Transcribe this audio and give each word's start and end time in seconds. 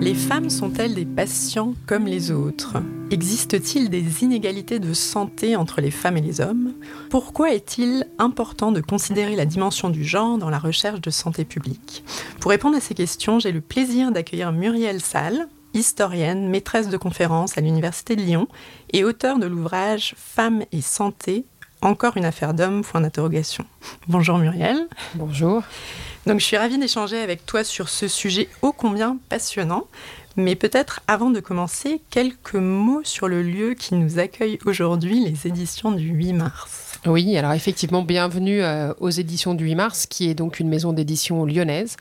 Les 0.00 0.14
femmes 0.14 0.50
sont-elles 0.50 0.94
des 0.94 1.04
patients 1.04 1.74
comme 1.86 2.06
les 2.06 2.32
autres? 2.32 2.78
Existe-t-il 3.10 3.88
des 3.88 4.24
inégalités 4.24 4.80
de 4.80 4.94
santé 4.94 5.54
entre 5.54 5.80
les 5.80 5.92
femmes 5.92 6.16
et 6.16 6.20
les 6.20 6.40
hommes? 6.40 6.72
Pourquoi 7.08 7.54
est-il 7.54 8.08
important 8.18 8.72
de 8.72 8.80
considérer 8.80 9.36
la 9.36 9.46
dimension 9.46 9.90
du 9.90 10.04
genre 10.04 10.38
dans 10.38 10.50
la 10.50 10.58
recherche 10.58 11.00
de 11.00 11.10
santé 11.10 11.44
publique? 11.44 12.02
Pour 12.40 12.50
répondre 12.50 12.76
à 12.76 12.80
ces 12.80 12.94
questions, 12.94 13.38
j'ai 13.38 13.52
le 13.52 13.60
plaisir 13.60 14.10
d'accueillir 14.10 14.50
Muriel 14.50 15.00
Salle, 15.00 15.46
historienne, 15.72 16.48
maîtresse 16.48 16.88
de 16.88 16.96
conférences 16.96 17.56
à 17.56 17.60
l'Université 17.60 18.16
de 18.16 18.22
Lyon 18.22 18.48
et 18.92 19.04
auteure 19.04 19.38
de 19.38 19.46
l'ouvrage 19.46 20.14
Femmes 20.18 20.64
et 20.72 20.80
santé, 20.80 21.44
encore 21.82 22.16
une 22.16 22.24
affaire 22.24 22.54
d'homme, 22.54 22.82
point 22.82 23.00
d'interrogation. 23.00 23.64
Bonjour 24.08 24.38
Muriel. 24.38 24.86
Bonjour. 25.14 25.62
Donc 26.26 26.38
je 26.38 26.44
suis 26.44 26.56
ravie 26.56 26.78
d'échanger 26.78 27.18
avec 27.18 27.44
toi 27.44 27.64
sur 27.64 27.88
ce 27.88 28.08
sujet 28.08 28.48
ô 28.62 28.72
combien 28.72 29.18
passionnant. 29.28 29.86
Mais 30.36 30.54
peut-être 30.56 31.00
avant 31.08 31.28
de 31.28 31.40
commencer, 31.40 32.00
quelques 32.08 32.54
mots 32.54 33.02
sur 33.04 33.28
le 33.28 33.42
lieu 33.42 33.74
qui 33.74 33.94
nous 33.94 34.18
accueille 34.18 34.58
aujourd'hui, 34.64 35.22
les 35.22 35.46
éditions 35.46 35.92
du 35.92 36.08
8 36.08 36.32
mars. 36.32 36.98
Oui, 37.04 37.36
alors 37.36 37.52
effectivement, 37.52 38.02
bienvenue 38.02 38.62
euh, 38.62 38.94
aux 39.00 39.10
éditions 39.10 39.54
du 39.54 39.64
8 39.64 39.74
mars, 39.74 40.06
qui 40.06 40.30
est 40.30 40.34
donc 40.34 40.58
une 40.60 40.68
maison 40.68 40.92
d'édition 40.92 41.44
lyonnaise 41.44 41.96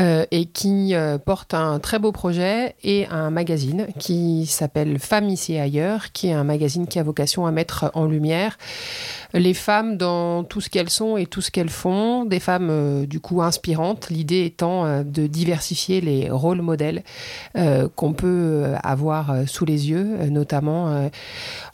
euh, 0.00 0.24
et 0.30 0.46
qui 0.46 0.94
euh, 0.94 1.18
porte 1.18 1.54
un 1.54 1.78
très 1.78 1.98
beau 1.98 2.12
projet 2.12 2.74
et 2.82 3.06
un 3.06 3.30
magazine 3.30 3.88
qui 3.98 4.46
s'appelle 4.46 4.98
Femmes 4.98 5.28
ici 5.28 5.54
et 5.54 5.60
ailleurs, 5.60 6.12
qui 6.12 6.28
est 6.28 6.32
un 6.32 6.44
magazine 6.44 6.86
qui 6.86 6.98
a 6.98 7.02
vocation 7.02 7.46
à 7.46 7.50
mettre 7.50 7.90
en 7.94 8.06
lumière 8.06 8.58
les 9.34 9.54
femmes 9.54 9.96
dans 9.98 10.44
tout 10.44 10.60
ce 10.60 10.70
qu'elles 10.70 10.88
sont 10.88 11.16
et 11.16 11.26
tout 11.26 11.42
ce 11.42 11.50
qu'elles 11.50 11.68
font, 11.68 12.24
des 12.24 12.40
femmes 12.40 13.04
du 13.04 13.20
coup 13.20 13.42
inspirantes, 13.42 14.08
l'idée 14.08 14.46
étant 14.46 15.02
de 15.02 15.26
diversifier 15.26 16.00
les 16.00 16.30
rôles 16.30 16.62
modèles 16.62 17.02
qu'on 17.94 18.14
peut 18.14 18.72
avoir 18.82 19.46
sous 19.46 19.66
les 19.66 19.90
yeux, 19.90 20.16
notamment 20.30 21.10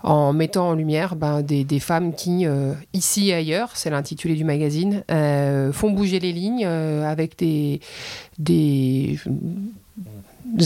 en 0.03 0.33
mettant 0.33 0.69
en 0.69 0.75
lumière 0.75 1.17
ben, 1.17 1.43
des, 1.43 1.81
femmes 1.81 2.15
qui 2.15 2.47
euh, 2.47 2.75
ici 2.93 3.31
et 3.31 3.35
ailleurs, 3.35 3.71
c'est 3.75 3.91
l'intitulé 3.91 4.35
du 4.35 4.45
magazine, 4.45 5.03
euh, 5.11 5.73
font 5.73 5.91
bouger 5.91 6.21
les 6.21 6.33
lignes 6.33 6.65
euh, 6.67 7.11
avec 7.11 7.39
des, 7.39 7.81
des, 8.39 9.19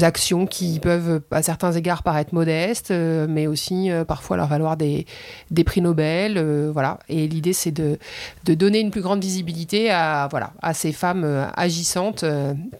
actions 0.02 0.46
qui 0.46 0.80
peuvent 0.80 1.22
à 1.30 1.42
certains 1.42 1.72
égards 1.72 2.02
paraître 2.02 2.34
modestes, 2.34 2.90
mais 2.90 3.46
aussi 3.46 3.90
parfois 4.06 4.36
leur 4.36 4.48
valoir 4.48 4.76
des, 4.76 5.06
des 5.50 5.64
prix 5.64 5.80
Nobel. 5.80 6.38
voilà. 6.72 6.98
Et 7.08 7.26
l'idée, 7.26 7.52
c'est 7.52 7.70
de, 7.70 7.98
de, 8.44 8.54
donner 8.54 8.80
une 8.80 8.90
plus 8.90 9.00
grande 9.00 9.22
visibilité 9.22 9.90
à, 9.90 10.28
voilà, 10.30 10.52
à 10.62 10.74
ces 10.74 10.92
femmes 10.92 11.48
agissantes 11.56 12.24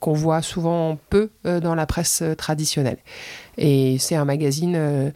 qu'on 0.00 0.12
voit 0.12 0.42
souvent 0.42 0.98
peu 1.08 1.30
dans 1.44 1.74
la 1.74 1.86
presse 1.86 2.22
traditionnelle. 2.36 2.98
Et 3.56 3.96
c'est 3.98 4.16
un 4.16 4.24
magazine 4.24 5.12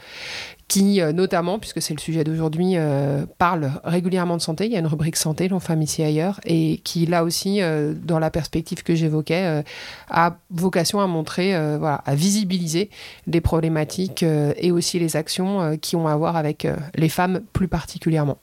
qui 0.73 1.03
euh, 1.03 1.13
notamment, 1.13 1.59
puisque 1.59 1.83
c'est 1.83 1.93
le 1.93 2.01
sujet 2.01 2.25
d'aujourd'hui, 2.25 2.77
euh, 2.77 3.27
parle 3.37 3.73
régulièrement 3.85 4.39
de 4.39 4.43
santé. 4.43 4.65
Il 4.65 4.73
y 4.73 4.77
a 4.77 4.79
une 4.79 4.87
rubrique 4.87 5.17
santé, 5.17 5.49
l'enfant 5.49 5.79
ici 5.79 6.03
ailleurs, 6.03 6.41
et 6.47 6.81
qui 6.83 7.05
là 7.05 7.25
aussi, 7.25 7.61
euh, 7.61 7.93
dans 7.95 8.19
la 8.19 8.31
perspective 8.31 8.83
que 8.83 8.95
j'évoquais, 8.95 9.63
a 10.09 10.37
vocation 10.51 11.01
à 11.01 11.07
montrer, 11.07 11.51
voilà, 11.79 11.97
à 12.07 12.15
visibiliser 12.15 12.89
les 13.27 13.41
problématiques 13.43 14.23
et 14.23 14.73
aussi 14.73 14.99
les 14.99 15.17
actions 15.17 15.77
qui 15.77 15.97
ont 15.97 16.09
à 16.09 16.17
voir 16.17 16.37
avec 16.37 16.67
les 16.95 17.09
femmes 17.09 17.43
plus 17.53 17.69
particulièrement. 17.69 18.39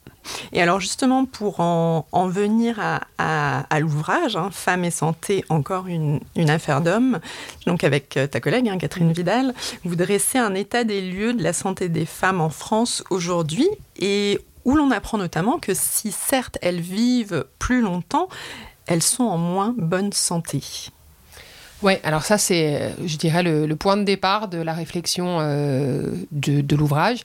Et 0.52 0.62
alors 0.62 0.80
justement, 0.80 1.26
pour 1.26 1.60
en, 1.60 2.28
venir 2.28 2.80
à, 3.18 3.80
l'ouvrage, 3.80 4.36
hein, 4.36 4.50
Femmes 4.52 4.86
et 4.86 4.92
santé, 4.92 5.44
encore 5.50 5.88
une, 5.88 6.20
affaire 6.50 6.82
d'homme, 6.82 7.20
donc 7.66 7.84
avec 7.84 8.18
euh, 8.18 8.28
ta 8.28 8.40
collègue 8.40 8.70
hein, 8.70 8.78
Catherine 8.78 9.12
Vidal, 9.12 9.54
vous 9.84 9.96
dressez 9.96 10.38
un 10.38 10.56
état 10.56 10.84
des 10.84 11.02
lieux 11.02 11.34
de 11.34 11.44
la 11.44 11.54
santé 11.54 11.90
des 11.90 12.06
femmes 12.06 12.42
en 12.42 12.50
France 12.50 13.04
aujourd'hui 13.10 13.68
et 13.98 14.40
où 14.66 14.76
l'on 14.76 14.92
apprend 14.92 15.18
notamment 15.18 15.60
que 15.60 15.74
si 15.74 16.12
certes 16.12 16.58
elles 16.62 16.82
vivent 16.82 17.46
plus 17.60 17.82
longtemps, 17.82 18.30
elles 18.88 19.04
sont 19.04 19.24
en 19.24 19.38
moins 19.38 19.76
bonne 19.78 20.12
santé. 20.12 20.62
Oui, 21.82 21.94
alors 22.04 22.24
ça 22.24 22.38
c'est, 22.38 22.92
je 23.06 23.16
dirais, 23.16 23.42
le, 23.42 23.74
point 23.78 23.96
de 23.96 24.04
départ 24.04 24.50
de 24.50 24.58
la 24.58 24.74
réflexion 24.74 25.38
euh, 25.40 26.12
de, 26.34 26.76
l'ouvrage, 26.76 27.20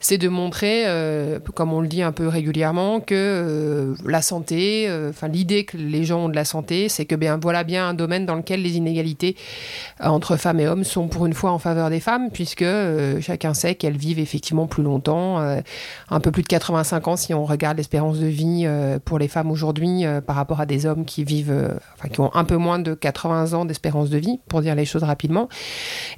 c'est 0.00 0.16
de 0.16 0.30
montrer, 0.30 0.84
euh, 0.86 1.38
comme 1.54 1.74
on 1.74 1.82
le 1.82 1.88
dit 1.88 2.00
un 2.00 2.12
peu 2.12 2.26
régulièrement, 2.26 3.00
que 3.00 3.14
euh, 3.14 3.94
la 4.06 4.22
santé, 4.22 4.90
enfin 5.10 5.28
l'idée 5.28 5.64
que 5.64 5.76
les 5.76 6.04
gens 6.04 6.24
ont 6.24 6.28
de 6.30 6.34
la 6.34 6.46
santé, 6.46 6.88
c'est 6.88 7.04
que 7.04 7.14
bien 7.14 7.36
voilà 7.36 7.64
bien 7.64 7.90
un 7.90 7.92
domaine 7.92 8.24
dans 8.24 8.36
lequel 8.36 8.62
les 8.62 8.78
inégalités 8.78 9.36
entre 10.00 10.36
femmes 10.36 10.60
et 10.60 10.66
hommes 10.66 10.84
sont 10.84 11.08
pour 11.08 11.26
une 11.26 11.34
fois 11.34 11.50
en 11.50 11.58
faveur 11.58 11.90
des 11.90 12.00
femmes, 12.00 12.30
puisque 12.32 12.64
chacun 13.20 13.52
sait 13.52 13.74
qu'elles 13.74 13.98
vivent 13.98 14.20
effectivement 14.20 14.66
plus 14.66 14.82
longtemps, 14.82 15.38
un 16.08 16.20
peu 16.20 16.30
plus 16.30 16.42
de 16.42 16.48
85 16.48 17.08
ans 17.08 17.16
si 17.16 17.34
on 17.34 17.44
regarde 17.44 17.76
l'espérance 17.76 18.18
de 18.18 18.26
vie 18.26 18.66
pour 19.04 19.18
les 19.18 19.28
femmes 19.28 19.50
aujourd'hui 19.50 20.04
par 20.26 20.36
rapport 20.36 20.60
à 20.60 20.66
des 20.66 20.86
hommes 20.86 21.04
qui 21.04 21.24
vivent, 21.24 21.76
enfin 21.98 22.08
qui 22.08 22.20
ont 22.20 22.34
un 22.34 22.44
peu 22.44 22.56
moins 22.56 22.78
de 22.78 22.94
80 22.94 23.52
ans 23.52 23.66
d'espérance 23.66 23.97
de 24.06 24.18
vie, 24.18 24.38
pour 24.48 24.62
dire 24.62 24.74
les 24.74 24.84
choses 24.84 25.02
rapidement. 25.02 25.48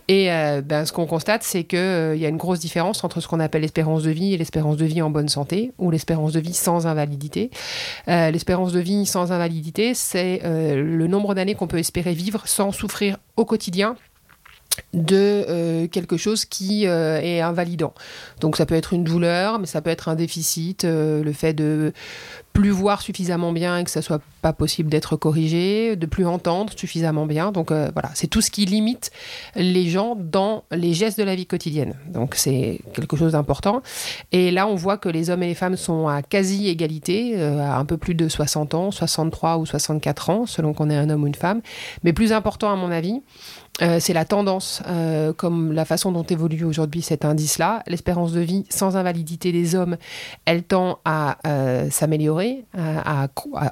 Et 0.09 0.31
euh, 0.31 0.63
ben, 0.63 0.85
ce 0.85 0.93
qu'on 0.93 1.07
constate, 1.07 1.43
c'est 1.43 1.65
qu'il 1.65 1.79
euh, 1.79 2.17
y 2.17 2.27
a 2.27 2.29
une 2.29 2.37
grosse 2.37 2.61
différence 2.61 3.03
entre 3.05 3.21
ce 3.21 3.29
qu'on 3.29 3.41
appelle 3.41 3.63
l'espérance 3.63 4.03
de 4.03 4.11
vie 4.11 4.35
et 4.35 4.37
l'espérance 4.37 4.77
de 4.77 4.85
vie 4.85 5.03
en 5.03 5.11
bonne 5.11 5.29
santé, 5.29 5.73
ou 5.79 5.91
l'espérance 5.91 6.33
de 6.33 6.41
vie 6.41 6.55
sans 6.55 6.87
invalidité. 6.87 7.51
Euh, 8.09 8.31
l'espérance 8.31 8.73
de 8.73 8.81
vie 8.81 9.07
sans 9.07 9.33
invalidité, 9.33 9.95
c'est 9.95 10.41
le 10.45 11.07
nombre 11.07 11.35
d'années 11.35 11.55
qu'on 11.55 11.67
peut 11.67 11.79
espérer 11.79 12.13
vivre 12.13 12.43
sans 12.47 12.73
souffrir 12.73 13.17
au 13.37 13.45
quotidien 13.45 13.97
de 14.95 15.87
quelque 15.87 16.17
chose 16.17 16.45
qui 16.45 16.85
est 16.85 17.41
invalidant. 17.41 17.95
Donc 18.41 18.57
ça 18.57 18.67
peut 18.67 18.75
être 18.75 18.93
une 18.93 19.05
douleur, 19.05 19.59
mais 19.59 19.67
ça 19.67 19.81
peut 19.81 19.91
être 19.91 20.09
un 20.09 20.15
déficit, 20.15 20.85
le 20.85 21.33
fait 21.33 21.53
de 21.53 21.93
plus 22.53 22.71
voir 22.71 23.01
suffisamment 23.01 23.53
bien 23.53 23.79
et 23.79 23.85
que 23.85 23.91
ça 23.91 24.03
soit 24.03 24.21
pas 24.43 24.53
possible 24.53 24.91
d'être 24.91 25.17
corrigé, 25.17 25.97
de 25.97 26.07
plus 26.07 26.27
entendre 26.27 26.73
suffisamment 26.77 27.27
bien. 27.27 27.53
Donc 27.53 27.71
euh, 27.71 27.91
voilà, 27.93 28.11
c'est 28.15 28.27
tout 28.27 28.41
ce 28.41 28.51
qui 28.51 28.65
limite 28.65 29.11
les 29.55 29.89
gens 29.89 30.17
dans 30.19 30.65
les 30.71 30.93
gestes 30.93 31.19
de 31.19 31.25
la 31.25 31.35
vie 31.35 31.47
quotidienne. 31.47 31.95
Donc 32.09 32.35
c'est 32.35 32.81
quelque 32.93 33.17
chose 33.17 33.33
d'important. 33.33 33.83
Et 34.33 34.51
là, 34.51 34.67
on 34.67 34.75
voit 34.75 34.99
que 34.99 35.09
les 35.09 35.31
hommes 35.31 35.43
et 35.43 35.47
les 35.47 35.55
femmes 35.55 35.77
sont 35.77 36.09
à 36.09 36.23
quasi 36.23 36.69
égalité, 36.69 37.35
euh, 37.37 37.61
à 37.61 37.77
un 37.77 37.85
peu 37.85 37.97
plus 37.97 38.15
de 38.15 38.29
60 38.29 38.75
ans, 38.75 38.91
63 38.91 39.59
ou 39.59 39.67
64 39.67 40.31
ans, 40.31 40.47
selon 40.47 40.73
qu'on 40.73 40.91
est 40.91 40.97
un 40.97 41.09
homme 41.11 41.25
ou 41.25 41.27
une 41.27 41.35
femme. 41.35 41.61
Mais 42.03 42.13
plus 42.13 42.33
important 42.33 42.71
à 42.71 42.77
mon 42.77 42.91
avis, 42.91 43.23
euh, 43.83 43.99
c'est 44.01 44.13
la 44.13 44.25
tendance, 44.25 44.83
comme 45.37 45.73
la 45.73 45.85
façon 45.85 46.13
dont 46.13 46.23
évolue 46.23 46.65
aujourd'hui 46.65 47.03
cet 47.03 47.25
indice-là. 47.25 47.83
L'espérance 47.87 48.33
de 48.33 48.41
vie 48.41 48.65
sans 48.69 48.97
invalidité 48.97 49.53
des 49.53 49.75
hommes, 49.75 49.97
elle 50.45 50.63
tend 50.63 50.99
à 51.05 51.39
s'améliorer 51.91 52.65
à, 52.77 53.29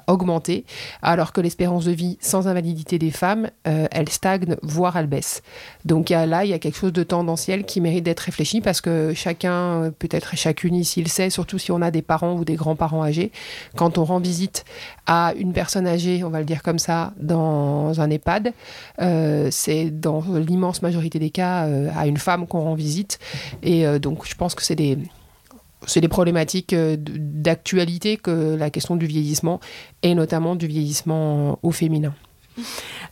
augmenter, 0.07 0.65
alors 1.01 1.33
que 1.33 1.41
l'espérance 1.41 1.85
de 1.85 1.91
vie 1.91 2.17
sans 2.21 2.47
invalidité 2.47 2.99
des 2.99 3.11
femmes, 3.11 3.49
euh, 3.67 3.87
elle 3.91 4.09
stagne, 4.09 4.55
voire 4.61 4.97
elle 4.97 5.07
baisse. 5.07 5.41
Donc 5.85 6.09
là, 6.09 6.45
il 6.45 6.49
y 6.49 6.53
a 6.53 6.59
quelque 6.59 6.77
chose 6.77 6.93
de 6.93 7.03
tendanciel 7.03 7.65
qui 7.65 7.81
mérite 7.81 8.03
d'être 8.03 8.21
réfléchi 8.21 8.61
parce 8.61 8.81
que 8.81 9.13
chacun, 9.13 9.91
peut-être 9.99 10.35
chacune 10.35 10.75
ici 10.75 11.01
le 11.01 11.09
sait, 11.09 11.29
surtout 11.29 11.57
si 11.57 11.71
on 11.71 11.81
a 11.81 11.91
des 11.91 12.01
parents 12.01 12.33
ou 12.33 12.45
des 12.45 12.55
grands-parents 12.55 13.03
âgés, 13.03 13.31
quand 13.75 13.97
on 13.97 14.05
rend 14.05 14.19
visite 14.19 14.65
à 15.07 15.33
une 15.37 15.53
personne 15.53 15.87
âgée, 15.87 16.23
on 16.23 16.29
va 16.29 16.39
le 16.39 16.45
dire 16.45 16.63
comme 16.63 16.79
ça, 16.79 17.13
dans 17.19 17.99
un 17.99 18.09
EHPAD, 18.09 18.53
euh, 19.01 19.47
c'est 19.51 19.89
dans 19.99 20.23
l'immense 20.37 20.81
majorité 20.81 21.19
des 21.19 21.29
cas 21.29 21.67
à 21.95 22.07
une 22.07 22.17
femme 22.17 22.47
qu'on 22.47 22.61
rend 22.61 22.75
visite. 22.75 23.19
Et 23.63 23.85
donc, 23.99 24.27
je 24.27 24.35
pense 24.35 24.55
que 24.55 24.63
c'est 24.63 24.75
des 24.75 26.07
problématiques 26.07 26.75
d'actualité 26.75 28.17
que 28.17 28.55
la 28.55 28.69
question 28.69 28.95
du 28.95 29.05
vieillissement 29.05 29.59
et 30.03 30.15
notamment 30.15 30.55
du 30.55 30.67
vieillissement 30.67 31.59
au 31.63 31.71
féminin. 31.71 32.13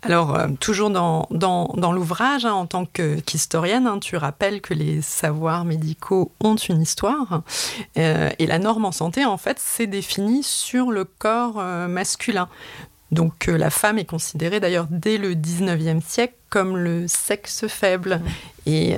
Alors, 0.03 0.35
euh, 0.35 0.47
toujours 0.59 0.89
dans, 0.89 1.27
l'ouvrage, 1.93 2.45
hein, 2.45 2.53
en 2.53 2.65
tant 2.65 2.85
qu'historienne, 2.85 3.87
hein, 3.87 3.99
tu 3.99 4.15
rappelles 4.15 4.61
que 4.61 4.73
les 4.73 5.01
savoirs 5.01 5.65
médicaux 5.65 6.31
ont 6.43 6.55
une 6.55 6.81
histoire. 6.81 7.41
Euh, 7.97 8.29
et 8.39 8.45
la 8.45 8.59
norme 8.59 8.85
en 8.85 8.91
santé, 8.91 9.25
en 9.25 9.37
fait, 9.37 9.57
c'est 9.59 9.87
défini 9.87 10.43
sur 10.43 10.91
le 10.91 11.05
corps 11.05 11.59
euh, 11.59 11.87
masculin. 11.87 12.47
Donc 13.11 13.47
la 13.47 13.69
femme 13.69 13.97
est 13.97 14.05
considérée 14.05 14.59
d'ailleurs 14.59 14.87
dès 14.89 15.17
le 15.17 15.33
19e 15.33 16.01
siècle 16.01 16.33
comme 16.49 16.77
le 16.77 17.07
sexe 17.07 17.67
faible. 17.67 18.21
Et, 18.65 18.95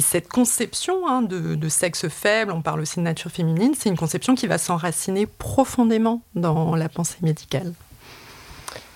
cette 0.00 0.28
conception 0.28 1.08
hein, 1.08 1.22
de, 1.22 1.54
de, 1.54 1.68
sexe 1.68 2.08
faible, 2.08 2.52
on 2.52 2.62
parle 2.62 2.80
aussi 2.80 2.96
de 2.96 3.04
nature 3.04 3.30
féminine, 3.30 3.74
c'est 3.78 3.88
une 3.88 3.96
conception 3.96 4.34
qui 4.34 4.46
va 4.46 4.58
s'enraciner 4.58 5.26
profondément 5.26 6.22
dans 6.34 6.74
la 6.74 6.88
pensée 6.88 7.18
médicale. 7.22 7.72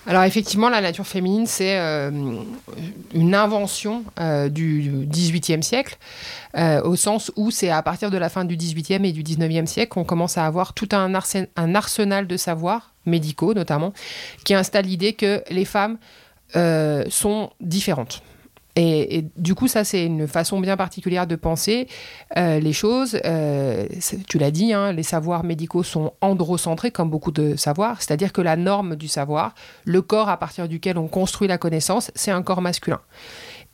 Alors 0.09 0.23
effectivement, 0.23 0.69
la 0.69 0.81
nature 0.81 1.05
féminine, 1.05 1.45
c'est 1.45 1.77
euh, 1.77 2.09
une 3.13 3.35
invention 3.35 4.03
euh, 4.19 4.49
du 4.49 5.05
XVIIIe 5.05 5.61
siècle, 5.61 5.97
euh, 6.57 6.81
au 6.81 6.95
sens 6.95 7.31
où 7.35 7.51
c'est 7.51 7.69
à 7.69 7.83
partir 7.83 8.09
de 8.09 8.17
la 8.17 8.29
fin 8.29 8.43
du 8.43 8.57
XVIIIe 8.57 9.05
et 9.05 9.11
du 9.11 9.21
XIXe 9.21 9.69
siècle 9.69 9.89
qu'on 9.89 10.05
commence 10.05 10.37
à 10.39 10.47
avoir 10.47 10.73
tout 10.73 10.89
un, 10.93 11.13
un, 11.13 11.75
arsenal 11.75 12.25
de 12.25 12.37
savoirs, 12.37 12.93
médicaux 13.09 13.53
notamment, 13.53 13.93
qui 14.45 14.53
installe 14.53 14.85
l'idée 14.85 15.13
que 15.13 15.43
les 15.49 15.65
femmes 15.65 15.97
sont 17.09 17.51
différentes. 17.61 18.23
Et, 18.81 19.25
du 19.35 19.55
coup, 19.55 19.67
ça, 19.67 19.83
c'est 19.83 20.05
une 20.05 20.25
façon 20.27 20.59
bien 20.61 20.77
particulière 20.77 21.27
de 21.27 21.35
penser 21.35 21.87
euh, 22.37 22.59
les 22.59 22.71
choses. 22.71 23.19
Euh, 23.25 23.87
tu 24.27 24.37
l'as 24.37 24.51
dit, 24.51 24.71
hein, 24.71 24.93
les 24.93 25.03
savoirs 25.03 25.43
médicaux 25.43 25.83
sont 25.83 26.13
androcentrés, 26.21 26.89
comme 26.89 27.09
beaucoup 27.09 27.31
de 27.31 27.57
savoirs, 27.57 28.01
c'est-à-dire 28.01 28.31
que 28.31 28.41
la 28.41 28.55
norme 28.55 28.95
du 28.95 29.09
savoir, 29.09 29.53
le 29.83 30.01
corps 30.01 30.29
à 30.29 30.37
partir 30.37 30.69
duquel 30.69 30.97
on 30.97 31.09
construit 31.09 31.47
la 31.47 31.57
connaissance, 31.57 32.09
c'est 32.15 32.31
un 32.31 32.41
corps 32.41 32.61
masculin. 32.61 33.01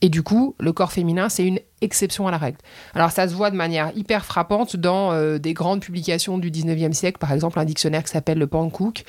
Et 0.02 0.10
du 0.10 0.24
coup, 0.24 0.56
le 0.60 0.74
corps 0.74 0.92
féminin, 0.92 1.30
c'est 1.30 1.46
une 1.46 1.60
exception 1.82 2.28
à 2.28 2.32
la 2.32 2.38
règle. 2.38 2.58
Alors 2.94 3.12
ça 3.12 3.28
se 3.28 3.34
voit 3.34 3.50
de 3.50 3.56
manière 3.56 3.92
hyper 3.96 4.26
frappante 4.26 4.76
dans 4.76 5.12
euh, 5.12 5.38
des 5.38 5.54
grandes 5.54 5.80
publications 5.82 6.38
du 6.38 6.52
19e 6.52 6.94
siècle, 6.94 7.18
par 7.18 7.32
exemple 7.32 7.60
un 7.60 7.66
dictionnaire 7.66 8.04
qui 8.04 8.12
s'appelle 8.12 8.38
le 8.38 8.48
Pankouk, 8.48 9.06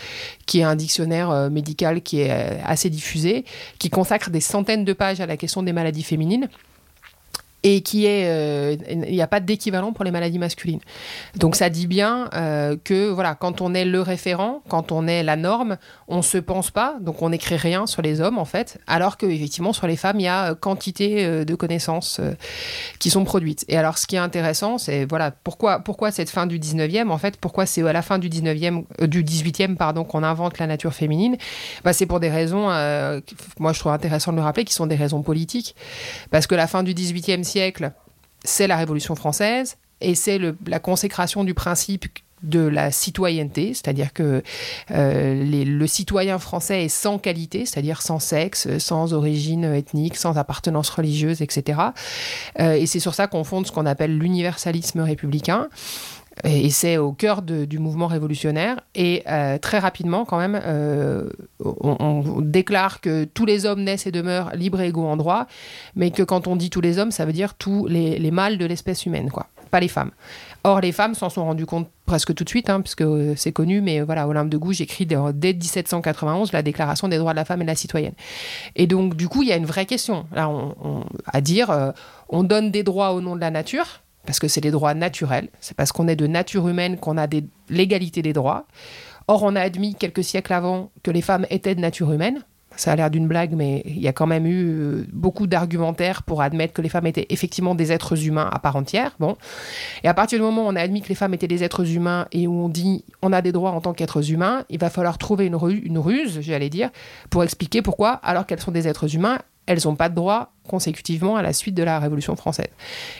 qui 0.46 0.60
est 0.60 0.62
un 0.62 0.76
dictionnaire 0.76 1.30
euh, 1.30 1.50
médical 1.50 2.02
qui 2.02 2.20
est 2.20 2.30
euh, 2.30 2.58
assez 2.64 2.88
diffusé, 2.88 3.44
qui 3.78 3.90
consacre 3.90 4.30
des 4.30 4.40
centaines 4.40 4.84
de 4.84 4.92
pages 4.92 5.20
à 5.20 5.26
la 5.26 5.36
question 5.36 5.62
des 5.62 5.72
maladies 5.72 6.04
féminines 6.04 6.48
et 7.62 7.80
qui 7.80 8.06
est, 8.06 8.78
il 8.88 9.12
n'y 9.12 9.22
a 9.22 9.26
pas 9.26 9.40
d'équivalent 9.40 9.92
pour 9.92 10.04
les 10.04 10.12
maladies 10.12 10.38
masculines. 10.38 10.78
Donc 11.34 11.56
ça 11.56 11.68
dit 11.68 11.88
bien 11.88 12.28
que 12.84 13.08
voilà, 13.08 13.34
quand 13.34 13.60
on 13.60 13.74
est 13.74 13.84
le 13.84 14.00
référent, 14.02 14.62
quand 14.68 14.92
on 14.92 15.08
est 15.08 15.24
la 15.24 15.34
norme, 15.34 15.76
on 16.08 16.22
se 16.22 16.38
pense 16.38 16.70
pas, 16.70 16.96
donc 17.00 17.22
on 17.22 17.30
n'écrit 17.30 17.56
rien 17.56 17.86
sur 17.86 18.02
les 18.02 18.20
hommes 18.20 18.38
en 18.38 18.44
fait, 18.44 18.78
alors 18.86 19.16
que 19.16 19.26
effectivement 19.26 19.72
sur 19.72 19.86
les 19.86 19.96
femmes 19.96 20.20
il 20.20 20.24
y 20.24 20.28
a 20.28 20.54
quantité 20.54 21.24
euh, 21.24 21.44
de 21.44 21.54
connaissances 21.54 22.20
qui 22.98 23.10
sont 23.10 23.24
produites. 23.24 23.64
Et 23.68 23.76
alors 23.76 23.98
ce 23.98 24.06
qui 24.06 24.16
est 24.16 24.20
intéressant, 24.20 24.78
c'est 24.78 25.04
voilà 25.04 25.30
pourquoi 25.30 26.10
cette 26.10 26.30
fin 26.30 26.46
du 26.46 26.58
19e 26.58 27.10
en 27.10 27.18
fait, 27.18 27.36
pourquoi 27.38 27.66
c'est 27.66 27.86
à 27.86 27.92
la 27.92 28.02
fin 28.02 28.18
du 28.18 28.28
19e 28.28 28.84
du 29.06 29.24
18e 29.24 29.76
pardon 29.76 30.04
qu'on 30.04 30.22
invente 30.22 30.58
la 30.58 30.66
nature 30.66 30.94
féminine, 30.94 31.36
bah, 31.84 31.92
c'est 31.92 32.06
pour 32.06 32.20
des 32.20 32.30
raisons, 32.30 32.66
moi 33.58 33.72
je 33.72 33.80
trouve 33.80 33.92
intéressant 33.92 34.32
de 34.32 34.36
le 34.36 34.42
rappeler, 34.42 34.64
qui 34.64 34.74
sont 34.74 34.86
des 34.86 34.96
raisons 34.96 35.22
politiques, 35.22 35.74
parce 36.30 36.46
que 36.46 36.54
la 36.54 36.66
fin 36.66 36.82
du 36.82 36.94
18e 36.94 37.42
siècle 37.42 37.92
c'est 38.44 38.66
la 38.66 38.76
Révolution 38.76 39.14
française 39.14 39.76
et 40.00 40.14
c'est 40.14 40.38
la 40.66 40.78
consécration 40.78 41.44
du 41.44 41.54
principe 41.54 42.06
de 42.46 42.60
la 42.60 42.90
citoyenneté, 42.90 43.74
c'est-à-dire 43.74 44.12
que 44.12 44.42
euh, 44.92 45.64
le 45.64 45.86
citoyen 45.86 46.38
français 46.38 46.84
est 46.84 46.88
sans 46.88 47.18
qualité, 47.18 47.66
c'est-à-dire 47.66 48.02
sans 48.02 48.18
sexe, 48.18 48.78
sans 48.78 49.12
origine 49.12 49.64
ethnique, 49.64 50.16
sans 50.16 50.38
appartenance 50.38 50.88
religieuse, 50.90 51.42
etc. 51.42 51.80
Euh, 52.60 52.74
et 52.74 52.86
c'est 52.86 53.00
sur 53.00 53.14
ça 53.14 53.26
qu'on 53.26 53.44
fonde 53.44 53.66
ce 53.66 53.72
qu'on 53.72 53.86
appelle 53.86 54.16
l'universalisme 54.16 55.00
républicain. 55.00 55.68
Et 56.44 56.68
c'est 56.68 56.98
au 56.98 57.12
cœur 57.12 57.40
du 57.40 57.78
mouvement 57.78 58.08
révolutionnaire. 58.08 58.80
Et 58.94 59.22
euh, 59.26 59.56
très 59.56 59.78
rapidement, 59.78 60.26
quand 60.26 60.36
même, 60.36 60.60
on, 61.64 62.42
déclare 62.42 63.00
que 63.00 63.24
tous 63.24 63.46
les 63.46 63.64
hommes 63.64 63.82
naissent 63.82 64.06
et 64.06 64.12
demeurent 64.12 64.54
libres 64.54 64.82
et 64.82 64.88
égaux 64.88 65.06
en 65.06 65.16
droit, 65.16 65.46
mais 65.94 66.10
que 66.10 66.22
quand 66.22 66.46
on 66.46 66.54
dit 66.54 66.68
tous 66.68 66.82
les 66.82 66.98
hommes, 66.98 67.10
ça 67.10 67.24
veut 67.24 67.32
dire 67.32 67.54
tous 67.54 67.86
les, 67.86 68.30
mâles 68.30 68.58
de 68.58 68.66
l'espèce 68.66 69.06
humaine, 69.06 69.30
quoi, 69.30 69.46
pas 69.70 69.80
les 69.80 69.88
femmes. 69.88 70.10
Or, 70.66 70.80
les 70.80 70.90
femmes 70.90 71.14
s'en 71.14 71.30
sont 71.30 71.44
rendues 71.44 71.64
compte 71.64 71.88
presque 72.06 72.34
tout 72.34 72.42
de 72.42 72.48
suite, 72.48 72.68
hein, 72.70 72.80
puisque 72.80 73.02
euh, 73.02 73.34
c'est 73.36 73.52
connu, 73.52 73.80
mais 73.80 74.00
voilà, 74.00 74.26
Olympe 74.26 74.48
de 74.48 74.56
Gouges 74.56 74.80
écrit 74.80 75.06
dès, 75.06 75.16
dès 75.32 75.52
1791 75.52 76.50
la 76.50 76.62
Déclaration 76.62 77.06
des 77.06 77.18
droits 77.18 77.30
de 77.30 77.36
la 77.36 77.44
femme 77.44 77.60
et 77.60 77.64
de 77.64 77.70
la 77.70 77.76
citoyenne. 77.76 78.14
Et 78.74 78.88
donc, 78.88 79.14
du 79.14 79.28
coup, 79.28 79.42
il 79.42 79.48
y 79.48 79.52
a 79.52 79.56
une 79.56 79.64
vraie 79.64 79.86
question 79.86 80.26
là, 80.32 80.50
à 81.32 81.40
dire 81.40 81.94
on 82.28 82.42
donne 82.42 82.72
des 82.72 82.82
droits 82.82 83.12
au 83.12 83.20
nom 83.20 83.36
de 83.36 83.40
la 83.40 83.52
nature 83.52 84.02
parce 84.26 84.40
que 84.40 84.48
c'est 84.48 84.60
des 84.60 84.72
droits 84.72 84.94
naturels. 84.94 85.50
C'est 85.60 85.76
parce 85.76 85.92
qu'on 85.92 86.08
est 86.08 86.16
de 86.16 86.26
nature 86.26 86.66
humaine 86.66 86.98
qu'on 86.98 87.16
a 87.16 87.28
l'égalité 87.70 88.22
des 88.22 88.32
droits. 88.32 88.66
Or, 89.28 89.44
on 89.44 89.54
a 89.54 89.60
admis 89.60 89.94
quelques 89.94 90.24
siècles 90.24 90.52
avant 90.52 90.90
que 91.04 91.12
les 91.12 91.22
femmes 91.22 91.46
étaient 91.48 91.76
de 91.76 91.80
nature 91.80 92.12
humaine. 92.12 92.42
Ça 92.76 92.92
a 92.92 92.96
l'air 92.96 93.10
d'une 93.10 93.26
blague, 93.26 93.54
mais 93.54 93.82
il 93.86 93.98
y 93.98 94.08
a 94.08 94.12
quand 94.12 94.26
même 94.26 94.46
eu 94.46 94.66
euh, 94.68 95.06
beaucoup 95.12 95.46
d'argumentaires 95.46 96.22
pour 96.22 96.42
admettre 96.42 96.72
que 96.72 96.82
les 96.82 96.88
femmes 96.88 97.06
étaient 97.06 97.26
effectivement 97.30 97.74
des 97.74 97.92
êtres 97.92 98.26
humains 98.26 98.48
à 98.52 98.58
part 98.58 98.76
entière. 98.76 99.12
Bon. 99.18 99.36
Et 100.04 100.08
à 100.08 100.14
partir 100.14 100.38
du 100.38 100.44
moment 100.44 100.66
où 100.66 100.68
on 100.68 100.76
a 100.76 100.80
admis 100.80 101.02
que 101.02 101.08
les 101.08 101.14
femmes 101.14 101.34
étaient 101.34 101.48
des 101.48 101.64
êtres 101.64 101.90
humains 101.94 102.26
et 102.32 102.46
où 102.46 102.52
on 102.52 102.68
dit 102.68 103.04
on 103.22 103.32
a 103.32 103.42
des 103.42 103.52
droits 103.52 103.70
en 103.70 103.80
tant 103.80 103.92
qu'êtres 103.92 104.30
humains, 104.30 104.64
il 104.68 104.78
va 104.78 104.90
falloir 104.90 105.18
trouver 105.18 105.46
une, 105.46 105.56
ruse, 105.56 106.40
j'allais 106.40 106.70
dire, 106.70 106.90
pour 107.30 107.42
expliquer 107.42 107.82
pourquoi, 107.82 108.12
alors 108.12 108.46
qu'elles 108.46 108.60
sont 108.60 108.72
des 108.72 108.88
êtres 108.88 109.14
humains, 109.14 109.38
elles 109.66 109.80
n'ont 109.84 109.96
pas 109.96 110.08
de 110.08 110.14
droit 110.14 110.52
consécutivement 110.66 111.36
à 111.36 111.42
la 111.42 111.52
suite 111.52 111.74
de 111.74 111.82
la 111.82 111.98
Révolution 111.98 112.36
française. 112.36 112.68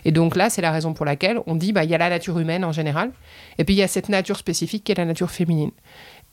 Et 0.04 0.12
donc 0.12 0.36
là, 0.36 0.50
c'est 0.50 0.62
la 0.62 0.70
raison 0.70 0.94
pour 0.94 1.04
laquelle 1.04 1.38
on 1.46 1.54
dit, 1.54 1.72
bah, 1.72 1.84
il 1.84 1.90
y 1.90 1.94
a 1.94 1.98
la 1.98 2.08
nature 2.08 2.38
humaine 2.38 2.64
en 2.64 2.72
général, 2.72 3.10
et 3.58 3.64
puis 3.64 3.74
il 3.74 3.78
y 3.78 3.82
a 3.82 3.88
cette 3.88 4.08
nature 4.08 4.36
spécifique 4.36 4.84
qui 4.84 4.92
est 4.92 4.96
la 4.96 5.04
nature 5.04 5.30
féminine. 5.30 5.70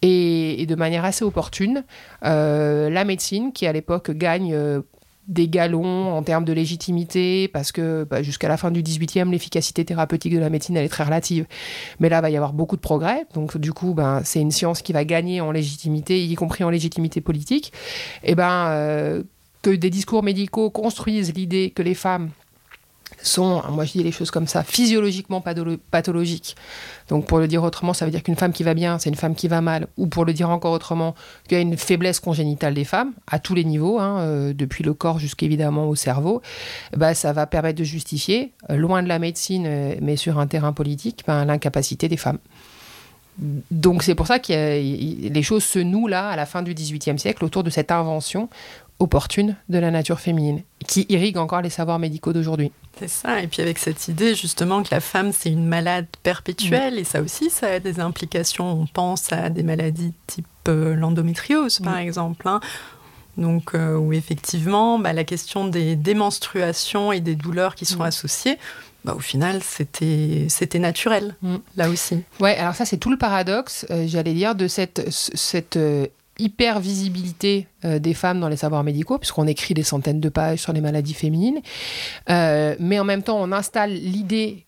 Et, 0.05 0.65
de 0.65 0.75
manière 0.75 1.05
assez 1.05 1.23
opportune, 1.23 1.83
euh, 2.25 2.89
la 2.89 3.05
médecine, 3.05 3.53
qui 3.53 3.65
à 3.65 3.71
l'époque 3.71 4.11
gagne 4.11 4.53
euh, 4.53 4.81
des 5.29 5.47
galons 5.47 6.11
en 6.11 6.21
termes 6.23 6.43
de 6.43 6.51
légitimité, 6.51 7.47
parce 7.47 7.71
que 7.71 8.03
bah, 8.03 8.21
jusqu'à 8.21 8.49
la 8.49 8.57
fin 8.57 8.69
du 8.69 8.83
18e, 8.83 9.31
l'efficacité 9.31 9.85
thérapeutique 9.85 10.33
de 10.33 10.39
la 10.39 10.49
médecine, 10.49 10.75
elle 10.75 10.85
est 10.85 10.89
très 10.89 11.05
relative. 11.05 11.45
Mais 11.99 12.09
là, 12.09 12.19
il 12.19 12.21
va 12.21 12.29
y 12.29 12.35
avoir 12.35 12.51
beaucoup 12.51 12.75
de 12.75 12.81
progrès. 12.81 13.25
Donc, 13.33 13.57
du 13.57 13.71
coup, 13.71 13.93
ben, 13.93 14.21
c'est 14.25 14.41
une 14.41 14.51
science 14.51 14.81
qui 14.81 14.91
va 14.91 15.05
gagner 15.05 15.39
en 15.39 15.51
légitimité, 15.51 16.23
y 16.23 16.35
compris 16.35 16.65
en 16.65 16.69
légitimité 16.69 17.21
politique. 17.21 17.71
Et 18.23 18.35
ben, 18.35 18.67
euh, 18.71 19.23
que 19.61 19.69
des 19.69 19.89
discours 19.89 20.23
médicaux 20.23 20.69
construisent 20.69 21.33
l'idée 21.33 21.71
que 21.73 21.81
les 21.81 21.95
femmes 21.95 22.29
sont, 23.23 23.61
moi 23.69 23.85
je 23.85 23.93
dis 23.93 24.03
les 24.03 24.11
choses 24.11 24.31
comme 24.31 24.47
ça, 24.47 24.63
physiologiquement 24.63 25.43
pathologiques. 25.91 26.55
Donc 27.09 27.25
pour 27.25 27.39
le 27.39 27.47
dire 27.47 27.63
autrement, 27.63 27.93
ça 27.93 28.05
veut 28.05 28.11
dire 28.11 28.23
qu'une 28.23 28.35
femme 28.35 28.53
qui 28.53 28.63
va 28.63 28.73
bien, 28.73 28.99
c'est 28.99 29.09
une 29.09 29.15
femme 29.15 29.35
qui 29.35 29.47
va 29.47 29.61
mal. 29.61 29.87
Ou 29.97 30.07
pour 30.07 30.25
le 30.25 30.33
dire 30.33 30.49
encore 30.49 30.73
autrement, 30.73 31.15
qu'il 31.47 31.57
y 31.57 31.59
a 31.59 31.61
une 31.61 31.77
faiblesse 31.77 32.19
congénitale 32.19 32.73
des 32.73 32.85
femmes, 32.85 33.13
à 33.27 33.39
tous 33.39 33.55
les 33.55 33.63
niveaux, 33.63 33.99
hein, 33.99 34.19
euh, 34.19 34.53
depuis 34.53 34.83
le 34.83 34.93
corps 34.93 35.19
jusqu'évidemment 35.19 35.87
au 35.87 35.95
cerveau, 35.95 36.41
bah, 36.95 37.13
ça 37.13 37.33
va 37.33 37.47
permettre 37.47 37.79
de 37.79 37.83
justifier, 37.83 38.51
euh, 38.69 38.75
loin 38.75 39.03
de 39.03 39.07
la 39.07 39.19
médecine, 39.19 39.65
euh, 39.67 39.95
mais 40.01 40.15
sur 40.15 40.39
un 40.39 40.47
terrain 40.47 40.73
politique, 40.73 41.23
ben, 41.27 41.45
l'incapacité 41.45 42.07
des 42.07 42.17
femmes. 42.17 42.39
Donc 43.71 44.03
c'est 44.03 44.13
pour 44.13 44.27
ça 44.27 44.37
que 44.37 44.53
les 44.53 45.43
choses 45.43 45.63
se 45.63 45.79
nouent 45.79 46.07
là, 46.07 46.29
à 46.29 46.35
la 46.35 46.45
fin 46.45 46.61
du 46.61 46.73
XVIIIe 46.73 47.17
siècle, 47.17 47.43
autour 47.43 47.63
de 47.63 47.71
cette 47.71 47.91
invention 47.91 48.47
opportune 48.99 49.55
de 49.69 49.77
la 49.79 49.91
nature 49.91 50.19
féminine, 50.19 50.61
qui 50.87 51.05
irrigue 51.09 51.37
encore 51.37 51.61
les 51.61 51.69
savoirs 51.69 51.99
médicaux 51.99 52.33
d'aujourd'hui. 52.33 52.71
C'est 52.99 53.09
ça, 53.09 53.41
et 53.41 53.47
puis 53.47 53.61
avec 53.61 53.79
cette 53.79 54.07
idée 54.07 54.35
justement 54.35 54.83
que 54.83 54.89
la 54.91 54.99
femme 54.99 55.31
c'est 55.33 55.49
une 55.49 55.65
malade 55.65 56.05
perpétuelle, 56.21 56.99
et 56.99 57.03
ça 57.03 57.21
aussi 57.21 57.49
ça 57.49 57.67
a 57.67 57.79
des 57.79 57.99
implications, 57.99 58.81
on 58.81 58.85
pense 58.85 59.31
à 59.33 59.49
des 59.49 59.63
maladies 59.63 60.13
type 60.27 60.45
euh, 60.67 60.95
l'endométriose 60.95 61.79
par 61.79 61.97
exemple, 61.97 62.47
hein. 62.47 62.59
donc 63.37 63.73
euh, 63.73 63.97
où 63.97 64.13
effectivement 64.13 64.99
bah, 64.99 65.11
la 65.11 65.23
question 65.23 65.67
des 65.67 65.95
démenstruations 65.95 67.11
et 67.11 67.19
des 67.19 67.35
douleurs 67.35 67.75
qui 67.75 67.85
sont 67.85 68.03
mm. 68.03 68.07
associées, 68.07 68.57
bah, 69.05 69.15
au 69.15 69.19
final, 69.19 69.61
c'était 69.63 70.45
c'était 70.47 70.79
naturel, 70.79 71.35
mm. 71.41 71.55
là 71.75 71.89
aussi. 71.89 72.23
Ouais, 72.39 72.55
alors 72.57 72.75
ça, 72.75 72.85
c'est 72.85 72.97
tout 72.97 73.11
le 73.11 73.17
paradoxe, 73.17 73.85
euh, 73.89 74.05
j'allais 74.07 74.33
dire, 74.33 74.55
de 74.55 74.67
cette, 74.67 75.09
cette 75.09 75.77
hyper 76.39 76.79
visibilité 76.79 77.67
euh, 77.85 77.99
des 77.99 78.13
femmes 78.13 78.39
dans 78.39 78.47
les 78.47 78.57
savoirs 78.57 78.83
médicaux, 78.83 79.17
puisqu'on 79.17 79.47
écrit 79.47 79.73
des 79.73 79.83
centaines 79.83 80.19
de 80.19 80.29
pages 80.29 80.59
sur 80.59 80.73
les 80.73 80.81
maladies 80.81 81.13
féminines. 81.13 81.61
Euh, 82.29 82.75
mais 82.79 82.99
en 82.99 83.03
même 83.03 83.23
temps, 83.23 83.39
on 83.39 83.51
installe 83.51 83.91
l'idée 83.91 84.65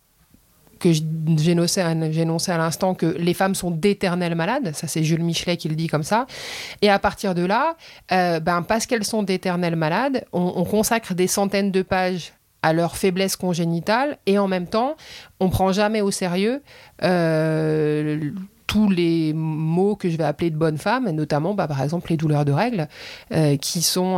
que 0.79 0.89
j'énonçais 1.38 1.81
à 1.81 2.57
l'instant 2.57 2.93
que 2.93 3.05
les 3.05 3.34
femmes 3.34 3.55
sont 3.55 3.72
d'éternelles 3.72 4.36
malades. 4.36 4.75
Ça, 4.75 4.88
c'est 4.88 5.03
Jules 5.03 5.24
Michelet 5.24 5.57
qui 5.57 5.69
le 5.69 5.75
dit 5.75 5.88
comme 5.88 6.03
ça. 6.03 6.27
Et 6.81 6.89
à 6.89 7.00
partir 7.00 7.34
de 7.34 7.45
là, 7.45 7.75
euh, 8.12 8.39
ben, 8.39 8.62
parce 8.62 8.86
qu'elles 8.86 9.05
sont 9.05 9.24
d'éternelles 9.24 9.77
malades, 9.77 10.25
on, 10.34 10.63
consacre 10.65 11.13
des 11.13 11.27
centaines 11.27 11.72
de 11.72 11.81
pages 11.81 12.34
à 12.62 12.74
leur 12.74 12.98
faiblesse 12.98 13.36
congénitale 13.36 14.17
et 14.25 14.38
en 14.38 14.48
même 14.48 14.67
temps, 14.67 14.95
on 15.39 15.50
prend 15.50 15.72
jamais 15.72 16.01
au 16.01 16.12
sérieux 16.12 16.62
tous 18.75 18.89
les 18.89 19.32
mots 19.34 19.96
que 19.96 20.10
je 20.10 20.17
vais 20.17 20.25
appeler 20.25 20.50
de 20.50 20.58
bonne 20.58 20.77
femme, 20.77 21.10
notamment 21.12 21.53
bah, 21.53 21.65
par 21.65 21.82
exemple 21.82 22.10
les 22.10 22.17
douleurs 22.17 22.44
de 22.44 22.51
règles, 22.51 22.89
euh, 23.32 23.55
qui 23.55 23.82
sont, 23.82 24.15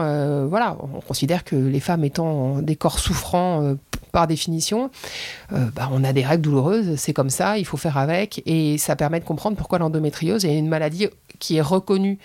voilà, 0.49 0.75
on 0.95 0.99
considère 0.99 1.43
que 1.43 1.55
les 1.55 1.79
femmes 1.79 2.03
étant 2.03 2.59
des 2.63 2.75
corps 2.75 2.97
souffrants 2.97 3.75
par 4.11 4.25
définition, 4.25 4.89
euh, 5.53 5.65
bah, 5.75 5.89
on 5.91 6.03
a 6.03 6.11
des 6.11 6.25
règles 6.25 6.41
douloureuses, 6.41 6.95
c'est 6.95 7.13
comme 7.13 7.29
ça, 7.29 7.59
il 7.59 7.65
faut 7.65 7.77
faire 7.77 7.97
avec, 7.97 8.41
et 8.47 8.79
ça 8.79 8.95
permet 8.95 9.19
de 9.19 9.25
comprendre 9.25 9.55
pourquoi 9.55 9.77
l'endométriose 9.77 10.43
est 10.43 10.57
une 10.57 10.67
maladie 10.67 11.07
qui 11.39 11.57
est 11.57 11.61
reconnue 11.61 12.19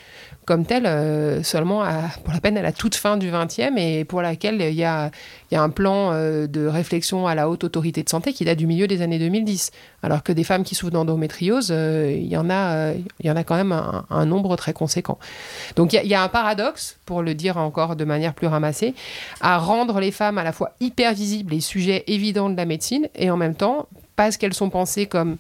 comme 0.45 0.67
telle 0.67 0.87
euh, 0.87 1.43
seulement 1.43 1.85
pour 2.25 2.33
la 2.33 2.41
peine 2.41 2.59
à 2.59 2.63
la 2.63 2.73
toute 2.73 2.97
fin 2.97 3.17
du 3.17 3.31
20e 3.31 3.79
et 3.79 4.05
pour 4.05 4.23
laquelle 4.23 4.61
il 4.61 4.75
y 4.75 4.85
a, 4.85 5.11
un 5.53 5.71
plan 5.71 6.13
euh, 6.13 6.47
de 6.47 6.67
réflexion 6.67 7.27
à 7.27 7.35
la 7.35 7.49
haute 7.49 7.63
autorité 7.63 8.03
de 8.03 8.09
santé 8.09 8.33
qui 8.33 8.45
date 8.45 8.59
du 8.59 8.67
milieu 8.67 8.87
des 8.89 9.03
années 9.03 9.19
2010. 9.19 9.71
Alors 10.03 10.23
que 10.23 10.33
des 10.33 10.43
femmes 10.43 10.65
qui 10.65 10.75
souffrent 10.75 10.93
d'endométriose, 10.93 11.69
euh, 11.71 12.13
il, 12.13 12.27
y 12.27 12.37
en 12.37 12.51
a, 12.51 12.93
y 13.23 13.31
en 13.31 13.37
a 13.37 13.45
quand 13.45 13.55
même 13.55 13.73
un, 13.73 14.27
nombre 14.27 14.57
très 14.57 14.73
conséquent. 14.73 15.19
Donc 15.77 15.93
il 15.93 16.07
y, 16.07 16.15
a 16.15 16.23
un 16.23 16.29
paradoxe, 16.29 16.97
pour 17.07 17.23
le 17.23 17.35
dire 17.35 17.57
encore 17.57 17.95
de 17.95 18.05
manière 18.05 18.35
plus 18.35 18.47
ramassée, 18.47 18.95
à 19.41 19.59
rendre 19.59 20.01
les 20.01 20.11
femmes 20.11 20.39
à 20.39 20.45
la 20.45 20.53
fois 20.53 20.73
hyper 20.81 21.15
visibles 21.15 21.55
et 21.55 21.61
sujets 21.61 22.05
évidents 22.09 22.51
de 22.51 22.57
la 22.57 22.65
médecine 22.65 23.09
et 23.15 23.31
en 23.31 23.37
même 23.37 23.55
temps, 23.55 23.89
parce 24.17 24.37
qu'elles 24.37 24.55
sont 24.55 24.71
pensées 24.71 25.07
comme 25.07 25.37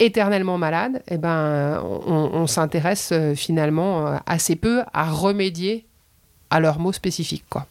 éternellement 0.00 0.58
malades, 0.58 1.02
eh 1.08 1.18
ben, 1.18 1.80
on, 1.84 2.46
s'intéresse 2.46 3.10
euh, 3.12 3.34
finalement 3.34 4.06
euh, 4.06 4.16
assez 4.26 4.56
peu 4.56 4.82
à 4.92 5.10
remédier 5.10 5.86
à 6.48 6.58
leurs 6.58 6.80
mots 6.80 6.92
spécifiques. 6.92 7.44
Quoi. 7.48 7.66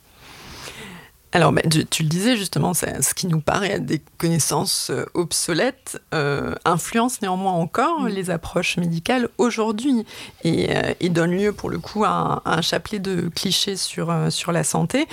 Alors, 1.32 1.54
tu, 1.92 2.02
le 2.02 2.10
disais 2.10 2.36
justement, 2.36 2.74
ce 2.74 3.14
qui 3.14 3.28
nous 3.28 3.40
paraît 3.40 3.80
des 3.80 4.02
connaissances 4.18 4.90
euh, 4.90 5.06
obsolètes 5.14 6.02
euh, 6.12 6.56
influence 6.66 7.22
néanmoins 7.22 7.52
encore 7.52 8.02
mm. 8.02 8.08
les 8.08 8.30
approches 8.32 8.78
médicales 8.78 9.30
aujourd'hui 9.38 10.08
et, 10.44 10.76
euh, 10.76 11.10
donne 11.10 11.38
lieu 11.38 11.54
pour 11.54 11.70
le 11.70 11.78
coup 11.78 12.04
à 12.04 12.42
un, 12.46 12.62
chapelet 12.62 12.98
de 12.98 13.30
clichés 13.30 13.76
sur, 13.76 14.12
sur 14.30 14.52
la 14.52 14.64
santé. 14.64 15.08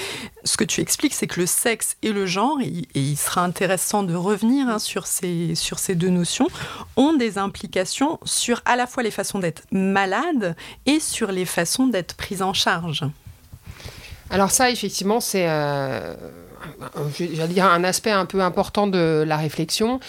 Ce 0.45 0.57
que 0.57 0.65
tu 0.65 0.81
expliques, 0.81 1.13
c'est 1.13 1.27
que 1.27 1.41
le 1.41 1.47
sexe 1.47 1.97
et 2.03 2.13
le 2.13 2.25
genre, 2.25 2.59
et, 2.63 2.89
il 2.95 3.17
sera 3.17 3.43
intéressant 3.43 4.03
de 4.03 4.15
revenir 4.15 4.69
hein, 4.69 4.79
sur, 4.79 5.07
ces, 5.07 5.55
sur 5.55 5.79
ces 5.79 5.95
deux 5.95 6.11
notions, 6.11 6.49
ont 6.97 7.13
des 7.13 7.37
implications 7.37 8.19
sur 8.25 8.63
à 8.65 8.77
la 8.77 8.87
fois 8.87 9.03
les 9.03 9.11
façons 9.11 9.39
d'être 9.39 9.65
malade 9.71 10.57
et 10.87 10.99
sur 10.99 11.31
les 11.31 11.45
façons 11.45 11.87
d'être 11.87 12.15
prises 12.15 12.43
en 12.43 12.55
charge. 12.55 13.05
Alors 14.31 14.51
ça, 14.51 14.71
effectivement, 14.71 15.21
c'est 15.21 15.47
euh, 15.49 16.15
un 17.61 17.85
aspect 17.85 18.11
un 18.11 18.27
peu 18.27 18.41
important 18.41 18.87
de 18.87 19.25
la 19.27 19.37
réflexion. 19.37 20.01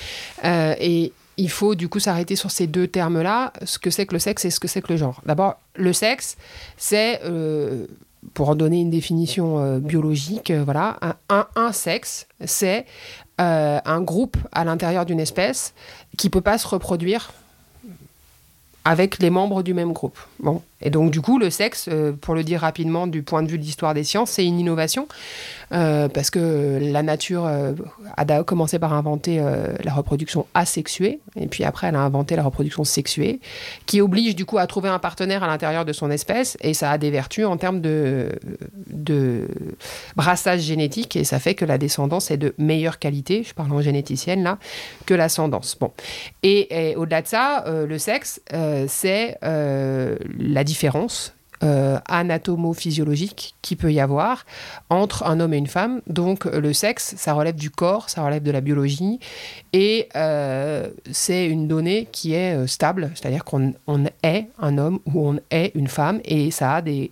Euh, 0.44 0.76
et 0.80 1.14
il 1.38 1.50
faut 1.50 1.76
du 1.76 1.88
coup 1.88 2.00
s'arrêter 2.00 2.36
sur 2.36 2.50
ces 2.50 2.68
deux 2.68 2.88
termes-là, 2.88 3.54
ce 3.64 3.78
que 3.78 3.90
c'est 3.90 4.06
que 4.06 4.14
le 4.14 4.20
sexe 4.20 4.46
et 4.46 4.50
ce 4.50 4.60
que 4.60 4.68
c'est 4.68 4.82
que 4.82 4.92
le 4.92 4.98
genre. 4.98 5.22
D'abord, 5.26 5.60
le 5.76 5.94
sexe, 5.94 6.36
c'est, 6.78 7.22
euh, 7.24 7.86
pour 8.34 8.50
en 8.50 8.56
donner 8.56 8.82
une 8.82 8.90
définition 8.90 9.78
biologique, 9.78 10.52
voilà, 10.52 10.98
un, 11.30 11.46
un, 11.56 11.72
sexe, 11.72 12.26
c'est 12.44 12.86
un 13.38 14.02
groupe 14.02 14.36
à 14.52 14.66
l'intérieur 14.66 15.06
d'une 15.06 15.20
espèce 15.20 15.74
qui 16.18 16.28
ne 16.28 16.32
peut 16.32 16.42
pas 16.42 16.58
se 16.58 16.68
reproduire 16.68 17.32
avec 18.88 19.20
les 19.20 19.30
membres 19.30 19.64
du 19.64 19.74
même 19.74 19.92
groupe. 19.92 20.18
Bon. 20.40 20.62
Et 20.82 20.90
donc, 20.90 21.12
du 21.12 21.22
coup, 21.22 21.40
le 21.40 21.50
sexe, 21.50 21.90
euh, 21.92 22.14
pour 22.14 22.36
le 22.36 22.44
dire 22.44 22.62
rapidement 22.62 23.08
du 23.08 23.24
point 23.24 23.42
de 23.42 23.48
vue 23.48 23.58
de 23.58 23.64
l'histoire 23.64 23.94
des 23.94 24.04
sciences, 24.04 24.32
c'est 24.32 24.46
une 24.46 24.60
innovation, 24.60 25.08
euh, 25.72 26.08
parce 26.08 26.30
que 26.30 26.80
la 26.80 27.02
nature 27.02 27.46
euh, 27.48 27.74
a 28.16 28.44
commencé 28.44 28.78
par 28.78 28.94
inventer 28.94 29.44
la 29.84 29.94
reproduction 29.94 30.46
asexuée, 30.54 31.20
et 31.36 31.48
puis 31.48 31.64
après, 31.64 31.88
elle 31.88 31.96
a 31.96 32.02
inventé 32.02 32.36
la 32.36 32.44
reproduction 32.44 32.84
sexuée, 32.84 33.40
qui 33.86 34.02
oblige 34.02 34.36
du 34.36 34.46
coup 34.46 34.58
à 34.60 34.68
trouver 34.68 34.90
un 34.90 35.00
partenaire 35.00 35.44
à 35.44 35.48
l'intérieur 35.48 35.84
de 35.84 35.94
son 35.94 36.12
espèce, 36.12 36.58
et 36.62 36.74
ça 36.74 36.92
a 36.92 36.98
des 36.98 37.10
vertus 37.10 37.46
en 37.46 37.58
termes 37.58 37.82
de, 37.82 38.30
brassage 40.16 40.62
génétique, 40.62 41.16
et 41.16 41.24
ça 41.24 41.40
fait 41.40 41.56
que 41.56 41.66
la 41.66 41.78
descendance 41.78 42.30
est 42.30 42.38
de 42.38 42.54
meilleure 42.58 43.00
qualité, 43.00 43.44
je 43.44 43.54
parle 43.54 43.72
en 43.72 43.82
généticienne 43.82 44.44
là, 44.44 44.58
que 45.06 45.14
l'ascendance. 45.14 45.76
Bon. 45.80 45.92
Et, 46.44 46.92
et 46.92 46.96
au-delà 46.96 47.22
de 47.22 47.28
ça, 47.28 47.66
le 47.68 47.98
sexe, 47.98 48.42
c'est 48.88 49.38
la 49.42 50.64
différence 50.68 51.34
euh, 51.64 51.98
anatomo-physiologique 52.08 53.56
qui 53.64 53.76
peut 53.76 53.92
y 53.92 54.00
avoir 54.00 54.46
entre 54.92 55.26
un 55.26 55.40
homme 55.40 55.56
et 55.56 55.58
une 55.58 55.66
femme. 55.66 56.02
Donc 56.06 56.46
le 56.46 56.72
sexe, 56.72 57.16
ça 57.18 57.34
relève 57.34 57.56
du 57.56 57.72
corps, 57.72 58.12
ça 58.12 58.24
relève 58.24 58.44
de 58.44 58.52
la 58.52 58.62
biologie, 58.62 59.20
et 59.74 60.08
euh, 60.16 60.88
c'est 61.12 61.48
une 61.48 61.68
donnée 61.68 62.10
qui 62.12 62.36
est 62.36 62.56
euh, 62.56 62.68
stable, 62.68 63.10
c'est-à-dire 63.16 63.44
qu'on 63.44 63.74
est 64.22 64.50
un 64.60 64.78
homme 64.78 65.00
ou 65.08 65.28
on 65.28 65.40
est 65.50 65.72
une 65.74 65.88
femme, 65.88 66.22
et 66.26 66.52
ça 66.52 66.76
a 66.76 66.82
des 66.84 67.10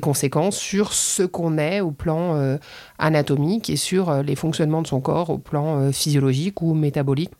conséquences 0.00 0.56
sur 0.56 0.92
ce 0.92 1.24
qu'on 1.24 1.58
est 1.58 1.80
au 1.80 1.90
plan 1.90 2.56
anatomique 2.98 3.68
et 3.68 3.76
sur 3.76 4.22
les 4.22 4.36
fonctionnements 4.36 4.82
de 4.82 4.86
son 4.86 5.00
corps 5.00 5.30
au 5.30 5.38
plan 5.38 5.90
physiologique 5.90 6.62
ou 6.62 6.74
métabolique. 6.74 7.32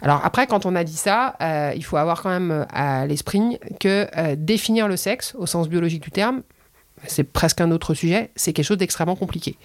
Alors 0.00 0.20
après, 0.24 0.46
quand 0.46 0.66
on 0.66 0.74
a 0.74 0.84
dit 0.84 0.96
ça, 0.96 1.36
euh, 1.40 1.72
il 1.74 1.84
faut 1.84 1.96
avoir 1.96 2.22
quand 2.22 2.30
même 2.30 2.50
euh, 2.50 2.64
à 2.70 3.06
l'esprit 3.06 3.58
que 3.80 4.06
euh, 4.16 4.36
définir 4.36 4.88
le 4.88 4.96
sexe, 4.96 5.34
au 5.36 5.46
sens 5.46 5.68
biologique 5.68 6.02
du 6.02 6.10
terme, 6.10 6.42
c'est 7.06 7.24
presque 7.24 7.60
un 7.60 7.70
autre 7.70 7.94
sujet, 7.94 8.30
c'est 8.34 8.52
quelque 8.52 8.64
chose 8.64 8.78
d'extrêmement 8.78 9.16
compliqué. 9.16 9.56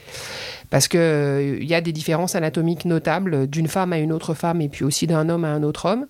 Parce 0.73 0.87
qu'il 0.87 0.99
euh, 0.99 1.59
y 1.61 1.75
a 1.75 1.81
des 1.81 1.91
différences 1.91 2.33
anatomiques 2.33 2.85
notables 2.85 3.45
d'une 3.45 3.67
femme 3.67 3.93
à 3.93 3.99
une 3.99 4.11
autre 4.11 4.33
femme 4.33 4.59
et 4.59 4.69
puis 4.69 4.83
aussi 4.83 5.05
d'un 5.05 5.29
homme 5.29 5.45
à 5.45 5.49
un 5.49 5.61
autre 5.61 5.87
homme. 5.87 6.07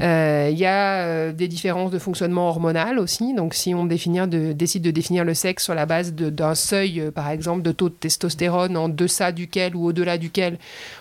Euh, 0.00 0.48
il 0.50 0.58
y 0.58 0.66
a 0.66 1.04
euh, 1.04 1.32
des 1.32 1.46
différences 1.46 1.92
de 1.92 2.00
fonctionnement 2.00 2.48
hormonal 2.48 2.98
aussi. 2.98 3.32
Donc 3.32 3.54
si 3.54 3.76
on 3.76 3.84
de, 3.84 4.52
décide 4.54 4.82
de 4.82 4.90
définir 4.90 5.24
le 5.24 5.34
sexe 5.34 5.62
sur 5.62 5.76
la 5.76 5.86
base 5.86 6.14
d'un 6.14 6.56
seuil, 6.56 7.12
par 7.14 7.30
exemple, 7.30 7.62
de 7.62 7.70
taux 7.70 7.90
de 7.90 7.94
testostérone 7.94 8.76
en 8.76 8.88
deçà 8.88 9.30
duquel 9.30 9.76
ou 9.76 9.86
au-delà 9.86 10.18
duquel 10.18 10.58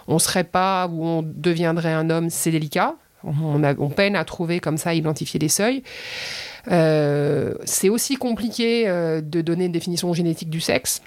on 0.07 0.13
ne 0.13 0.19
serait 0.19 0.43
pas 0.43 0.85
ou 0.85 1.03
on 1.03 1.23
deviendrait 1.23 1.93
un 1.93 2.11
homme, 2.11 2.29
c'est 2.29 2.51
délicat. 2.51 2.93
On, 3.23 3.63
on, 3.63 3.89
peine 3.89 4.15
à 4.15 4.25
trouver 4.25 4.59
comme 4.59 4.77
ça, 4.77 4.93
identifier 4.93 5.39
des 5.39 5.49
seuils. 5.49 5.81
Euh, 6.69 7.55
c'est 7.65 7.89
aussi 7.89 8.15
compliqué 8.15 8.87
euh, 8.87 9.21
de 9.21 9.41
donner 9.41 9.65
une 9.65 9.71
définition 9.71 10.13
génétique 10.13 10.51
du 10.51 10.61
sexe. 10.61 11.01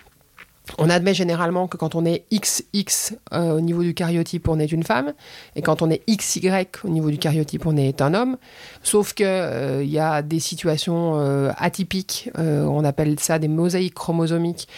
On 0.79 0.89
admet 0.89 1.13
généralement 1.13 1.69
que 1.69 1.77
quand 1.77 1.95
on 1.95 2.07
est 2.07 2.25
XX 2.33 3.15
euh, 3.33 3.53
au 3.53 3.61
niveau 3.61 3.83
du 3.83 3.93
cariotype, 3.93 4.49
on 4.49 4.59
est 4.59 4.73
une 4.73 4.83
femme, 4.83 5.13
et 5.57 5.63
quand 5.63 5.83
on 5.83 5.91
est 5.91 6.03
XY 6.09 6.51
au 6.85 6.89
niveau 6.89 7.11
du 7.11 7.19
cariotype, 7.19 7.67
on 7.67 7.77
est 7.77 8.01
un 8.01 8.15
homme. 8.15 8.39
Sauf 8.83 9.13
que 9.13 9.83
il 9.83 9.91
y 9.91 9.99
a 9.99 10.23
des 10.23 10.41
situations 10.41 11.17
atypiques, 11.57 12.31
on 12.37 12.85
appelle 12.85 13.19
ça 13.21 13.39
des 13.39 13.49
mosaïques 13.49 13.95
chromosomiques, 13.95 14.69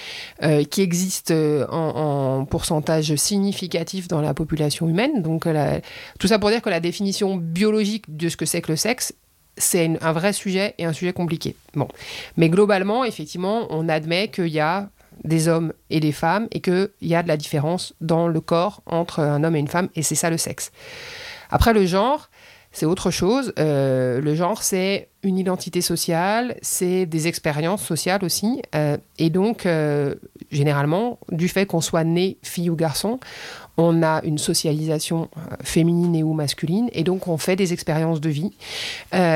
qui 0.70 0.82
existent 0.82 1.34
en, 1.70 2.44
pourcentage 2.44 3.14
significatif 3.16 4.08
dans 4.08 4.20
la 4.20 4.34
population 4.34 4.88
humaine. 4.88 5.22
Donc 5.22 5.46
tout 6.18 6.26
ça 6.26 6.38
pour 6.38 6.50
dire 6.50 6.62
que 6.62 6.70
la 6.70 6.80
définition 6.80 7.36
biologique 7.36 8.16
de 8.16 8.28
ce 8.28 8.36
que 8.36 8.46
c'est 8.46 8.60
que 8.60 8.72
le 8.72 8.76
sexe 8.76 9.14
c'est 9.58 9.90
un 10.02 10.12
vrai 10.12 10.32
sujet 10.32 10.74
et 10.78 10.84
un 10.84 10.92
sujet 10.92 11.12
compliqué. 11.12 11.56
Mais 12.36 12.48
globalement, 12.48 13.04
effectivement, 13.04 13.66
on 13.70 13.88
admet 13.88 14.28
qu'il 14.28 14.48
y 14.48 14.60
a 14.60 14.90
des 15.26 15.48
hommes 15.48 15.72
et 15.90 16.00
des 16.00 16.12
femmes 16.12 16.48
et 16.52 16.60
qu'il 16.60 16.90
y 17.02 17.14
a 17.14 17.22
de 17.22 17.28
la 17.28 17.36
différence 17.36 17.94
dans 18.00 18.28
le 18.28 18.40
corps 18.40 18.82
entre 18.86 19.20
un 19.20 19.44
homme 19.44 19.56
et 19.56 19.60
une 19.60 19.68
femme, 19.68 19.88
et 19.94 20.02
c'est 20.02 20.14
ça 20.14 20.30
le 20.30 20.38
sexe. 20.38 20.72
Après, 21.50 21.72
le 21.72 21.86
genre, 21.86 22.30
c'est 22.76 22.86
autre 22.86 23.10
chose. 23.10 23.54
Euh, 23.58 24.20
le 24.20 24.34
genre, 24.34 24.62
c'est 24.62 25.08
une 25.22 25.38
identité 25.38 25.80
sociale, 25.80 26.56
c'est 26.60 27.06
des 27.06 27.26
expériences 27.26 27.82
sociales 27.82 28.22
aussi. 28.22 28.60
Euh, 28.74 28.98
et 29.18 29.30
donc, 29.30 29.64
euh, 29.64 30.14
généralement, 30.50 31.18
du 31.30 31.48
fait 31.48 31.64
qu'on 31.64 31.80
soit 31.80 32.04
né 32.04 32.36
fille 32.42 32.68
ou 32.68 32.76
garçon, 32.76 33.18
on 33.76 34.02
a 34.02 34.22
une 34.24 34.38
socialisation 34.38 35.28
féminine 35.62 36.14
et 36.14 36.22
ou 36.22 36.32
masculine, 36.32 36.88
et 36.92 37.04
donc 37.04 37.28
on 37.28 37.36
fait 37.36 37.56
des 37.56 37.72
expériences 37.72 38.20
de 38.20 38.30
vie. 38.30 38.52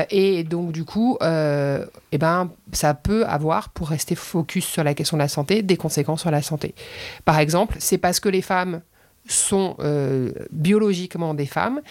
et 0.09 0.43
donc, 0.43 0.71
du 0.71 0.83
coup, 0.83 1.17
eh 1.21 2.17
ben, 2.17 2.49
ça 2.71 2.93
peut 2.93 3.25
avoir, 3.25 3.69
pour 3.69 3.89
rester 3.89 4.15
focus 4.15 4.65
sur 4.65 4.83
la 4.83 4.93
question 4.93 5.17
de 5.17 5.21
la 5.21 5.27
santé, 5.27 5.61
des 5.61 5.77
conséquences 5.77 6.21
sur 6.21 6.31
la 6.31 6.41
santé. 6.41 6.73
Par 7.25 7.39
exemple, 7.39 7.75
c'est 7.79 7.97
parce 7.97 8.19
que 8.19 8.29
les 8.29 8.41
femmes 8.41 8.81
sont 9.27 9.75
euh, 9.79 10.31
biologiquement 10.51 11.33
des 11.33 11.45
femmes, 11.45 11.81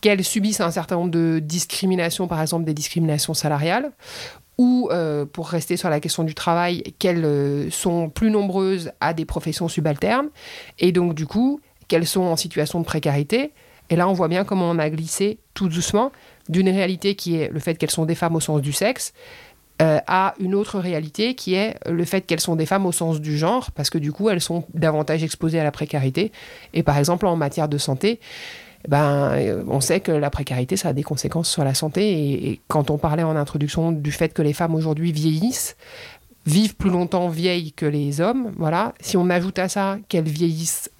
qu'elles 0.00 0.24
subissent 0.24 0.60
un 0.60 0.70
certain 0.70 0.96
nombre 0.96 1.10
de 1.10 1.40
discriminations, 1.42 2.28
par 2.28 2.40
exemple 2.40 2.64
des 2.64 2.74
discriminations 2.74 3.34
salariales, 3.34 3.92
ou, 4.58 4.88
euh, 4.90 5.26
pour 5.26 5.48
rester 5.48 5.76
sur 5.76 5.90
la 5.90 6.00
question 6.00 6.24
du 6.24 6.34
travail, 6.34 6.82
qu'elles 6.98 7.24
euh, 7.24 7.70
sont 7.70 8.08
plus 8.08 8.30
nombreuses 8.30 8.90
à 9.00 9.12
des 9.12 9.24
professions 9.24 9.68
subalternes, 9.68 10.28
et 10.78 10.92
donc 10.92 11.14
du 11.14 11.26
coup, 11.26 11.60
qu'elles 11.88 12.06
sont 12.06 12.22
en 12.22 12.36
situation 12.36 12.80
de 12.80 12.84
précarité, 12.84 13.52
Et 13.88 13.94
là, 13.94 14.08
on 14.08 14.12
voit 14.12 14.28
bien 14.28 14.44
comment 14.44 14.68
on 14.68 14.78
a 14.80 14.90
glissé 14.90 15.38
tout 15.54 15.68
doucement 15.68 16.10
d'une 16.48 16.68
réalité 16.68 17.14
qui 17.14 17.36
est 17.36 17.48
le 17.48 17.60
fait 17.60 17.76
qu'elles 17.76 17.90
sont 17.90 18.04
des 18.04 18.16
femmes 18.16 18.34
au 18.34 18.40
sens 18.40 18.60
du 18.60 18.72
sexe, 18.72 19.12
euh, 19.82 19.98
à 20.06 20.34
une 20.40 20.54
autre 20.54 20.78
réalité 20.78 21.34
qui 21.34 21.54
est 21.54 21.76
le 21.86 22.04
fait 22.06 22.22
qu'elles 22.22 22.40
sont 22.40 22.56
des 22.56 22.64
femmes 22.64 22.86
au 22.86 22.92
sens 22.92 23.20
du 23.20 23.36
genre, 23.36 23.70
parce 23.72 23.90
que 23.90 23.98
du 23.98 24.10
coup, 24.10 24.30
elles 24.30 24.40
sont 24.40 24.64
davantage 24.72 25.22
exposées 25.22 25.60
à 25.60 25.64
la 25.64 25.70
précarité. 25.70 26.32
Et 26.72 26.82
par 26.82 26.96
exemple, 26.96 27.26
en 27.26 27.36
matière 27.36 27.68
de 27.68 27.76
santé, 27.76 28.18
ben, 28.88 29.32
euh, 29.32 29.64
on 29.68 29.80
sait 29.80 30.00
que 30.00 30.12
la 30.12 30.30
précarité, 30.30 30.78
ça 30.78 30.88
a 30.88 30.92
des 30.94 31.02
conséquences 31.02 31.50
sur 31.50 31.62
la 31.62 31.74
santé. 31.74 32.48
Et, 32.48 32.60
quand 32.68 32.90
on 32.90 32.96
parlait 32.96 33.22
en 33.22 33.36
introduction 33.36 33.92
du 33.92 34.12
fait 34.12 34.32
que 34.32 34.40
les 34.40 34.54
femmes 34.54 34.74
aujourd'hui 34.74 35.12
vieillissent, 35.12 35.76
vivent 36.46 36.76
plus 36.76 36.90
longtemps 36.90 37.28
vieilles 37.28 37.72
que 37.72 37.86
les 37.86 38.20
hommes, 38.22 38.52
voilà. 38.56 38.94
Si 39.00 39.18
on 39.18 39.28
ajoute 39.28 39.58
à 39.58 39.68
ça 39.68 39.98
qu'elles 40.08 40.28
vieillissent 40.28 40.90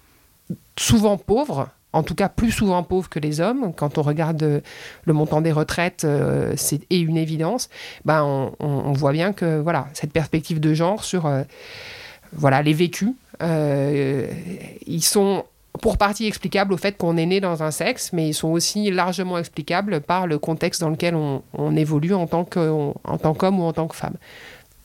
souvent 0.77 1.17
pauvres, 1.17 1.69
en 1.93 2.03
tout 2.03 2.15
cas 2.15 2.29
plus 2.29 2.51
souvent 2.51 2.83
pauvres 2.83 3.09
que 3.09 3.19
les 3.19 3.41
hommes. 3.41 3.73
Quand 3.75 3.97
on 3.97 4.01
regarde 4.01 4.43
euh, 4.43 4.61
le 5.05 5.13
montant 5.13 5.41
des 5.41 5.51
retraites, 5.51 6.03
euh, 6.03 6.53
c'est 6.55 6.81
une 6.91 7.17
évidence. 7.17 7.69
Ben, 8.05 8.51
on, 8.59 8.93
voit 8.93 9.11
bien 9.11 9.33
que 9.33 9.59
voilà, 9.59 9.87
cette 9.93 10.11
perspective 10.11 10.59
de 10.59 10.73
genre 10.73 11.03
sur 11.03 11.25
euh, 11.25 11.43
voilà, 12.33 12.61
les 12.61 12.73
vécus, 12.73 13.13
ils 13.41 15.03
sont 15.03 15.45
pour 15.81 15.97
partie 15.97 16.25
explicables 16.25 16.73
au 16.73 16.77
fait 16.77 16.97
qu'on 16.97 17.17
est 17.17 17.25
né 17.25 17.39
dans 17.39 17.61
un 17.61 17.71
sexe, 17.71 18.11
mais 18.11 18.29
ils 18.29 18.33
sont 18.33 18.49
aussi 18.49 18.89
largement 18.89 19.37
explicables 19.37 20.01
par 20.01 20.25
le 20.25 20.39
contexte 20.39 20.81
dans 20.81 20.89
lequel 20.89 21.15
on, 21.15 21.75
évolue 21.75 22.13
en 22.15 22.25
tant 22.25 22.45
qu'homme 22.45 22.93
ou 23.59 23.63
en 23.63 23.73
tant 23.73 23.87
que 23.87 23.95
femme. 23.95 24.15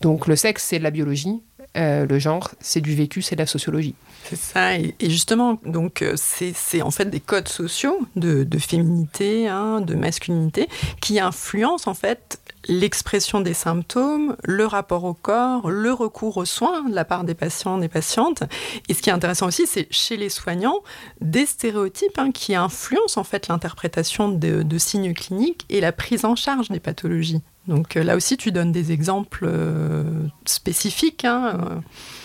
Donc 0.02 0.26
le 0.26 0.36
sexe, 0.36 0.64
c'est 0.64 0.78
de 0.78 0.84
la 0.84 0.90
biologie, 0.90 1.40
le 1.74 2.18
genre, 2.18 2.50
c'est 2.60 2.80
du 2.80 2.94
vécu, 2.94 3.22
c'est 3.22 3.36
de 3.36 3.40
la 3.40 3.46
sociologie. 3.46 3.94
C'est 4.24 4.36
ça, 4.36 4.76
et, 4.76 4.94
justement, 5.00 5.58
donc 5.66 6.02
euh, 6.02 6.14
c'est 6.16 6.82
en 6.82 6.90
fait 6.90 7.06
des 7.06 7.20
codes 7.20 7.48
sociaux 7.48 7.98
de, 8.14 8.46
féminité, 8.58 9.48
hein, 9.48 9.80
de 9.80 9.94
masculinité, 9.94 10.68
qui 11.00 11.18
influencent 11.18 11.90
en 11.90 11.94
fait 11.94 12.40
l'expression 12.68 13.40
des 13.40 13.54
symptômes, 13.54 14.36
le 14.44 14.64
rapport 14.66 15.04
au 15.04 15.14
corps, 15.14 15.68
le 15.68 15.92
recours 15.92 16.36
aux 16.36 16.44
soins 16.44 16.88
de 16.88 16.94
la 16.94 17.04
part 17.04 17.24
des 17.24 17.34
patients, 17.34 17.78
des 17.78 17.88
patientes. 17.88 18.44
Et 18.88 18.94
ce 18.94 19.02
qui 19.02 19.10
est 19.10 19.12
intéressant 19.12 19.48
aussi, 19.48 19.66
c'est 19.66 19.88
chez 19.90 20.16
les 20.16 20.28
soignants 20.28 20.78
des 21.20 21.44
stéréotypes 21.44 22.18
hein, 22.18 22.30
qui 22.30 22.54
influencent 22.54 23.20
en 23.20 23.24
fait 23.24 23.48
l'interprétation 23.48 24.28
de, 24.28 24.78
signes 24.78 25.14
cliniques 25.14 25.66
et 25.68 25.80
la 25.80 25.92
prise 25.92 26.24
en 26.24 26.36
charge 26.36 26.68
des 26.68 26.80
pathologies. 26.80 27.42
Donc 27.68 27.96
euh, 27.96 28.02
là 28.02 28.16
aussi, 28.16 28.36
tu 28.36 28.52
donnes 28.52 28.72
des 28.72 28.92
exemples 28.92 29.44
euh, 29.48 30.04
spécifiques. 30.44 31.24
Hein, 31.24 31.82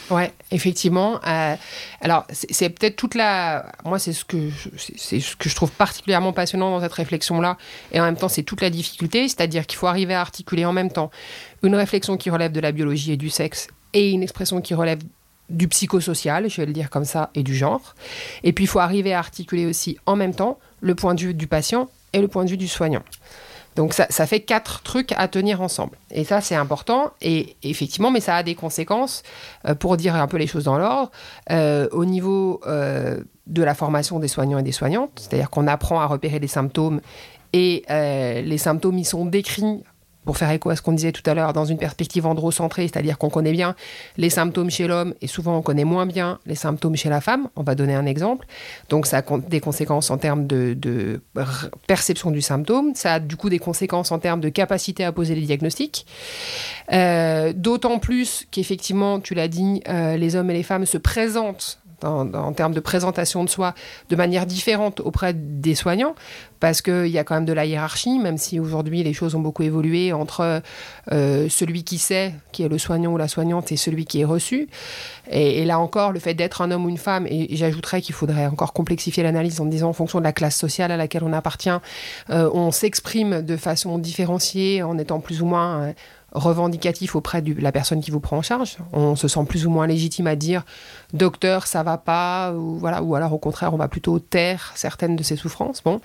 Ouais, 0.10 0.32
effectivement. 0.51 1.20
Euh, 1.27 1.56
alors, 2.00 2.25
c'est 2.32 2.70
peut-être 2.70 2.96
toute 2.96 3.15
la. 3.15 3.74
Moi, 3.84 4.00
c'est 4.00 4.13
ce 4.13 4.24
que 4.24 4.38
c'est 4.77 5.20
ce 5.20 5.36
que 5.36 5.50
je 5.50 5.56
trouve 5.56 5.72
particulièrement 5.72 6.32
passionnant 6.32 6.72
dans 6.72 6.82
cette 6.82 6.94
réflexion-là, 6.94 7.58
et 7.91 8.00
en 8.00 8.03
même 8.03 8.15
temps, 8.15 8.29
c'est 8.29 8.44
toute 8.44 8.62
la 8.62 8.70
difficulté, 8.70 9.27
c'est-à-dire 9.27 9.67
qu'il 9.67 9.77
faut 9.77 9.88
arriver 9.88 10.13
à 10.13 10.22
articuler 10.22 10.65
en 10.65 10.72
même 10.72 10.91
temps 10.91 11.12
une 11.62 11.75
réflexion 11.75 12.15
qui 12.15 12.29
relève 12.29 12.53
de 12.53 12.62
la 12.62 12.72
biologie 12.72 13.12
et 13.12 13.17
du 13.17 13.29
sexe, 13.29 13.67
et 13.94 14.12
une 14.12 14.24
expression 14.24 14.62
qui 14.62 14.74
relève 14.74 15.00
du 15.50 15.67
psychosocial, 15.67 16.50
je 16.50 16.58
vais 16.58 16.65
le 16.65 16.74
dire 16.74 16.89
comme 16.89 17.06
ça, 17.06 17.29
et 17.36 17.44
du 17.44 17.56
genre. 17.56 17.96
Et 18.44 18.53
puis, 18.53 18.63
il 18.63 18.67
faut 18.67 18.79
arriver 18.79 19.13
à 19.13 19.20
articuler 19.20 19.65
aussi 19.65 19.98
en 20.06 20.15
même 20.15 20.34
temps 20.34 20.58
le 20.79 20.96
point 20.96 21.15
de 21.15 21.22
vue 21.22 21.34
du 21.34 21.48
patient 21.48 21.89
et 22.13 22.22
le 22.22 22.29
point 22.29 22.46
de 22.46 22.50
vue 22.50 22.58
du 22.58 22.67
soignant. 22.67 23.03
Donc 23.78 23.94
ça, 23.94 24.26
fait 24.26 24.40
quatre 24.40 24.82
trucs 24.82 25.14
à 25.16 25.28
tenir 25.28 25.62
ensemble. 25.62 25.98
Et 26.10 26.24
ça, 26.24 26.42
c'est 26.42 26.56
important. 26.56 27.12
Et 27.22 27.56
effectivement, 27.62 28.10
mais 28.10 28.20
ça 28.20 28.36
a 28.36 28.44
des 28.44 28.56
conséquences, 28.56 29.22
euh, 29.68 29.76
pour 29.76 29.98
dire 29.98 30.16
un 30.16 30.28
peu 30.28 30.38
les 30.38 30.48
choses 30.48 30.64
dans 30.64 30.80
l'ordre, 30.80 31.12
euh, 31.52 31.88
au 31.92 32.04
niveau 32.04 32.60
euh, 32.66 33.22
de 33.46 33.64
la 33.64 33.76
formation 33.76 34.18
des 34.18 34.28
soignants 34.28 34.58
et 34.58 34.64
des 34.64 34.72
soignantes. 34.72 35.12
C'est-à-dire 35.16 35.52
qu'on 35.52 35.68
apprend 35.68 36.00
à 36.00 36.08
repérer 36.08 36.40
les 36.40 36.48
symptômes 36.48 37.02
et 37.54 37.84
les 37.88 38.58
symptômes, 38.58 38.98
ils 38.98 39.06
sont 39.06 39.26
décrits 39.26 39.84
pour 40.28 40.38
faire 40.38 40.52
écho 40.52 40.70
à 40.70 40.76
ce 40.76 40.82
qu'on 40.82 40.92
disait 40.92 41.14
tout 41.14 41.28
à 41.28 41.34
l'heure, 41.34 41.54
dans 41.54 41.64
une 41.64 41.78
perspective 41.78 42.26
androcentrée, 42.26 42.84
c'est-à-dire 42.84 43.18
qu'on 43.18 43.30
connaît 43.30 43.54
bien 43.54 43.76
les 44.18 44.30
symptômes 44.30 44.70
chez 44.70 44.86
l'homme 44.86 45.14
et 45.22 45.28
souvent 45.28 45.58
on 45.58 45.62
connaît 45.62 45.86
moins 45.86 46.06
bien 46.06 46.40
les 46.46 46.56
symptômes 46.56 46.98
chez 46.98 47.08
la 47.08 47.22
femme. 47.22 47.48
On 47.56 47.64
va 47.64 47.76
donner 47.76 47.96
un 47.96 48.06
exemple. 48.06 48.46
Donc 48.90 49.08
ça 49.08 49.20
a 49.20 49.38
des 49.48 49.62
conséquences 49.62 50.12
en 50.12 50.18
termes 50.18 50.46
de, 50.46 51.22
perception 51.88 52.30
du 52.30 52.42
symptôme, 52.42 52.94
ça 52.94 53.13
a 53.13 53.20
du 53.20 53.38
coup 53.38 53.50
des 53.50 53.60
conséquences 53.60 54.12
en 54.12 54.20
termes 54.20 54.42
de 54.42 54.50
capacité 54.50 55.06
à 55.06 55.13
poser 55.13 55.34
les 55.34 55.42
diagnostics. 55.44 56.06
Euh, 56.92 57.54
d'autant 57.56 57.98
plus 58.00 58.46
qu'effectivement, 58.52 59.22
tu 59.22 59.34
l'as 59.34 59.48
dit, 59.48 59.82
euh, 59.88 60.18
les 60.18 60.36
hommes 60.36 60.50
et 60.52 60.54
les 60.54 60.63
femmes 60.63 60.86
se 60.86 60.98
présentent 60.98 61.80
en 62.04 62.54
termes 62.54 62.74
de 62.74 62.80
présentation 62.80 63.44
de 63.44 63.50
soi 63.50 63.74
de 64.10 64.16
manière 64.16 64.46
différente 64.46 65.00
auprès 65.00 65.34
des 65.34 65.76
soignants, 65.76 66.16
parce 66.60 66.82
qu'il 66.82 67.08
y 67.08 67.18
a 67.18 67.24
quand 67.24 67.36
même 67.36 67.46
de 67.46 67.54
la 67.54 67.66
hiérarchie, 67.66 68.20
même 68.20 68.38
si 68.38 68.60
aujourd'hui 68.60 69.04
les 69.04 69.14
choses 69.14 69.36
ont 69.36 69.40
beaucoup 69.40 69.64
évolué 69.64 70.14
entre 70.14 70.62
euh, 71.12 71.50
celui 71.50 71.84
qui 71.84 71.98
sait, 71.98 72.34
qui 72.52 72.64
est 72.64 72.68
le 72.68 72.78
soignant 72.78 73.12
ou 73.14 73.18
la 73.18 73.28
soignante, 73.28 73.72
et 73.72 73.78
celui 73.78 74.06
qui 74.06 74.22
est 74.22 74.26
reçu. 74.26 74.68
Et, 75.30 75.66
là 75.66 75.80
encore, 75.80 76.12
le 76.12 76.20
fait 76.20 76.34
d'être 76.34 76.62
un 76.62 76.72
homme 76.72 76.86
ou 76.86 76.90
une 76.90 76.98
femme, 76.98 77.28
et, 77.28 77.56
j'ajouterais 77.56 78.02
qu'il 78.02 78.16
faudrait 78.16 78.48
encore 78.48 78.74
complexifier 78.74 79.24
l'analyse 79.24 79.60
en 79.62 79.66
disant 79.66 79.90
en 79.90 79.94
fonction 79.94 80.20
de 80.20 80.24
la 80.24 80.34
classe 80.34 80.56
sociale 80.56 80.92
à 80.92 80.98
laquelle 80.98 81.24
on 81.24 81.34
appartient, 81.34 81.70
euh, 82.30 82.50
on 82.54 82.72
s'exprime 82.72 83.42
de 83.42 83.58
façon 83.58 83.98
différenciée 83.98 84.84
en 84.84 84.98
étant 84.98 85.20
plus 85.20 85.42
ou 85.42 85.46
moins... 85.46 85.82
Euh, 85.82 85.94
revendicatif 86.34 87.16
auprès 87.16 87.42
de 87.42 87.60
la 87.60 87.72
personne 87.72 88.02
qui 88.02 88.12
vous 88.12 88.20
prend 88.20 88.38
en 88.38 88.42
charge. 88.42 88.78
On 88.92 89.16
se 89.16 89.28
sent 89.28 89.46
plus 89.48 89.66
ou 89.66 89.70
moins 89.70 89.88
légitime 89.88 90.28
à 90.28 90.36
dire 90.36 90.66
docteur, 91.13 91.68
ça 91.68 91.84
va 91.84 91.98
pas, 91.98 92.54
ou 92.54 92.78
voilà, 92.78 93.02
ou 93.02 93.16
alors 93.16 93.34
au 93.34 93.38
contraire, 93.38 93.74
on 93.74 93.78
va 93.78 93.88
plutôt 93.88 94.20
taire 94.20 94.74
certaines 94.76 95.16
de 95.16 95.24
ses 95.24 95.36
souffrances. 95.36 95.82
Bon. 95.84 96.02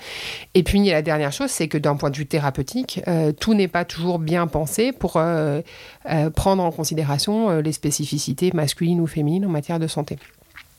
Et 0.55 0.63
puis 0.63 0.85
la 0.89 1.03
dernière 1.03 1.33
chose, 1.33 1.51
c'est 1.51 1.69
que 1.69 1.79
d'un 1.79 1.97
point 1.97 2.11
de 2.11 2.17
vue 2.17 2.27
thérapeutique, 2.27 3.01
euh, 3.09 3.33
tout 3.33 3.55
n'est 3.55 3.69
pas 3.69 3.85
toujours 3.85 4.19
bien 4.19 4.47
pensé 4.47 4.93
pour 4.93 5.17
euh, 5.17 5.61
euh, 6.09 6.31
prendre 6.31 6.63
en 6.63 6.71
considération 6.71 7.61
les 7.61 7.73
spécificités 7.73 8.51
masculines 8.55 9.01
ou 9.01 9.07
féminines 9.07 9.47
en 9.47 9.51
matière 9.51 9.79
de 9.79 9.87
santé. 9.87 10.19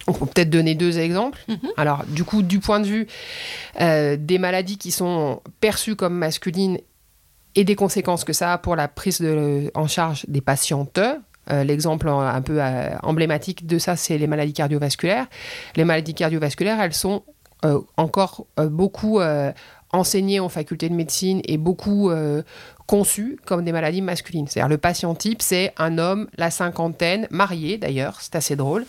On 0.08 0.12
peut 0.12 0.26
peut-être 0.26 0.50
donner 0.50 0.76
deux 0.76 1.00
exemples. 1.00 1.40
Mm-hmm. 1.48 1.70
Alors, 1.78 2.04
du 2.08 2.26
coup, 2.26 2.42
du 2.42 2.60
point 2.60 2.82
de 2.82 2.88
vue 2.88 3.08
des 3.80 4.38
maladies 4.38 4.78
qui 4.78 4.92
sont 4.92 5.42
perçues 5.62 5.96
comme 5.96 6.14
masculines 6.14 6.78
et 7.56 7.64
des 7.64 7.76
conséquences 7.76 8.24
que 8.24 8.34
ça 8.34 8.54
a 8.54 8.58
pour 8.58 8.76
la 8.76 8.88
prise 8.88 9.24
en 9.74 9.88
charge 9.88 10.26
des 10.28 10.42
patientes. 10.42 11.00
Euh, 11.52 11.64
l'exemple 11.64 12.08
un 12.08 12.42
peu 12.42 12.62
euh, 12.62 12.90
emblématique 13.04 13.66
de 13.68 13.78
ça, 13.78 13.96
c'est 13.96 14.18
les 14.18 14.28
maladies 14.28 14.54
cardiovasculaires. 14.54 15.28
Les 15.76 15.84
maladies 15.84 16.14
cardiovasculaires, 16.14 16.80
elles 16.82 16.94
sont 16.94 17.24
euh, 17.66 17.80
encore 17.98 18.46
beaucoup 18.58 19.20
enseignées 19.94 20.40
en 20.40 20.50
faculté 20.50 20.90
de 20.90 20.96
médecine 20.96 21.42
et 21.46 21.58
beaucoup 21.58 22.12
conçues 22.86 23.38
comme 23.46 23.64
des 23.64 23.72
maladies 23.72 24.02
masculines. 24.02 24.48
C'est-à-dire 24.48 24.70
le 24.70 24.78
patient 24.78 25.16
type, 25.16 25.42
c'est 25.42 25.74
un 25.78 25.98
homme, 25.98 26.28
la 26.38 26.52
cinquantaine, 26.52 27.28
marié 27.32 27.78
d'ailleurs, 27.78 28.18
c'est 28.20 28.36
assez 28.36 28.56
drôle, 28.56 28.86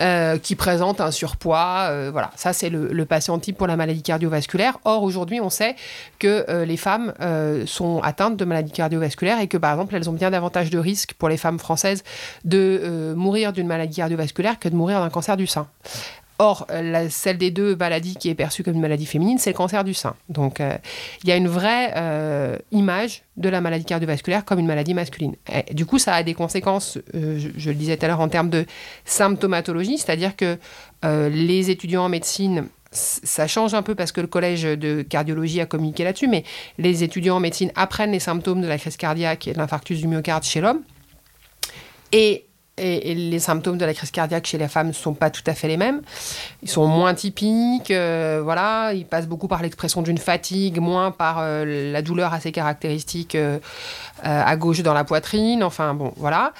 euh, 0.00 0.38
qui 0.38 0.54
présente 0.54 1.00
un 1.00 1.10
surpoids. 1.10 1.88
Euh, 1.90 2.10
voilà, 2.10 2.30
ça 2.36 2.52
c'est 2.52 2.70
le, 2.70 3.06
patient 3.06 3.38
type 3.38 3.56
pour 3.56 3.66
la 3.66 3.76
maladie 3.76 4.02
cardiovasculaire. 4.02 4.78
Or 4.84 5.02
aujourd'hui, 5.02 5.40
on 5.40 5.50
sait 5.50 5.76
que 6.18 6.44
euh, 6.48 6.64
les 6.64 6.76
femmes 6.76 7.12
sont 7.66 8.00
atteintes 8.02 8.36
de 8.36 8.44
maladies 8.44 8.72
cardiovasculaires 8.72 9.40
et 9.40 9.46
que 9.46 9.56
par 9.56 9.72
exemple, 9.72 9.94
elles 9.94 10.10
ont 10.10 10.14
bien 10.14 10.30
davantage 10.30 10.70
de 10.70 10.78
risques 10.78 11.14
pour 11.14 11.28
les 11.28 11.36
femmes 11.36 11.58
françaises 11.58 12.02
de 12.44 13.14
mourir 13.14 13.52
d'une 13.52 13.66
maladie 13.66 13.96
cardiovasculaire 13.96 14.58
que 14.58 14.68
de 14.68 14.74
mourir 14.74 15.00
d'un 15.00 15.10
cancer 15.10 15.36
du 15.36 15.46
sein. 15.46 15.68
Or, 16.38 16.66
la, 16.70 17.08
celle 17.08 17.38
des 17.38 17.50
deux 17.50 17.76
maladies 17.76 18.16
qui 18.16 18.28
est 18.28 18.34
perçue 18.34 18.62
comme 18.62 18.74
une 18.74 18.80
maladie 18.80 19.06
féminine, 19.06 19.38
c'est 19.38 19.50
le 19.50 19.56
cancer 19.56 19.84
du 19.84 19.94
sein. 19.94 20.14
Donc, 20.28 20.60
euh, 20.60 20.76
il 21.22 21.28
y 21.28 21.32
a 21.32 21.36
une 21.36 21.48
vraie 21.48 21.94
euh, 21.96 22.56
image 22.72 23.22
de 23.36 23.48
la 23.48 23.60
maladie 23.60 23.84
cardiovasculaire 23.84 24.44
comme 24.44 24.58
une 24.58 24.66
maladie 24.66 24.92
masculine. 24.92 25.34
du 25.72 25.86
coup, 25.86 25.98
ça 25.98 26.14
a 26.14 26.22
des 26.22 26.34
conséquences, 26.34 26.98
euh, 27.14 27.38
je, 27.56 27.70
le 27.70 27.76
disais 27.76 27.96
tout 27.96 28.04
à 28.04 28.08
l'heure, 28.08 28.20
en 28.20 28.28
termes 28.28 28.50
de 28.50 28.66
symptomatologie, 29.04 29.98
c'est-à-dire 29.98 30.36
que 30.36 30.58
les 31.02 31.70
étudiants 31.70 32.04
en 32.04 32.08
médecine 32.08 32.68
ça 32.92 33.46
change 33.46 33.74
un 33.74 33.82
peu 33.82 33.94
parce 33.94 34.10
que 34.10 34.20
le 34.20 34.26
collège 34.26 34.62
de 34.62 35.02
cardiologie 35.02 35.60
a 35.60 35.66
communiqué 35.66 36.02
là-dessus, 36.02 36.28
mais 36.28 36.44
les 36.78 37.04
étudiants 37.04 37.36
en 37.36 37.40
médecine 37.40 37.70
apprennent 37.74 38.12
les 38.12 38.20
symptômes 38.20 38.62
de 38.62 38.66
la 38.66 38.78
crise 38.78 38.96
cardiaque 38.96 39.48
et 39.48 39.52
de 39.52 39.58
l'infarctus 39.58 40.00
du 40.00 40.08
myocarde 40.08 40.44
chez 40.44 40.60
l'homme. 40.60 40.80
Et 42.12 42.46
et, 42.78 43.14
les 43.14 43.38
symptômes 43.38 43.78
de 43.78 43.84
la 43.84 43.94
crise 43.94 44.10
cardiaque 44.10 44.46
chez 44.46 44.58
les 44.58 44.68
femmes 44.68 44.88
ne 44.88 44.92
sont 44.92 45.14
pas 45.14 45.30
tout 45.30 45.42
à 45.46 45.54
fait 45.54 45.68
les 45.68 45.76
mêmes. 45.76 46.02
Ils 46.62 46.68
sont 46.68 46.86
moins 46.86 47.14
typiques, 47.14 47.90
euh, 47.90 48.40
voilà, 48.42 48.92
ils 48.92 49.06
passent 49.06 49.26
beaucoup 49.26 49.48
par 49.48 49.62
l'expression 49.62 50.02
d'une 50.02 50.18
fatigue, 50.18 50.78
moins 50.78 51.10
par 51.10 51.38
euh, 51.40 51.92
la 51.92 52.02
douleur 52.02 52.34
assez 52.34 52.52
caractéristique 52.52 53.34
euh, 53.34 53.58
à 54.22 54.56
gauche 54.56 54.82
dans 54.82 54.94
la 54.94 55.04
poitrine, 55.04 55.62
enfin 55.62 55.94
bon, 55.94 56.12
voilà. 56.16 56.52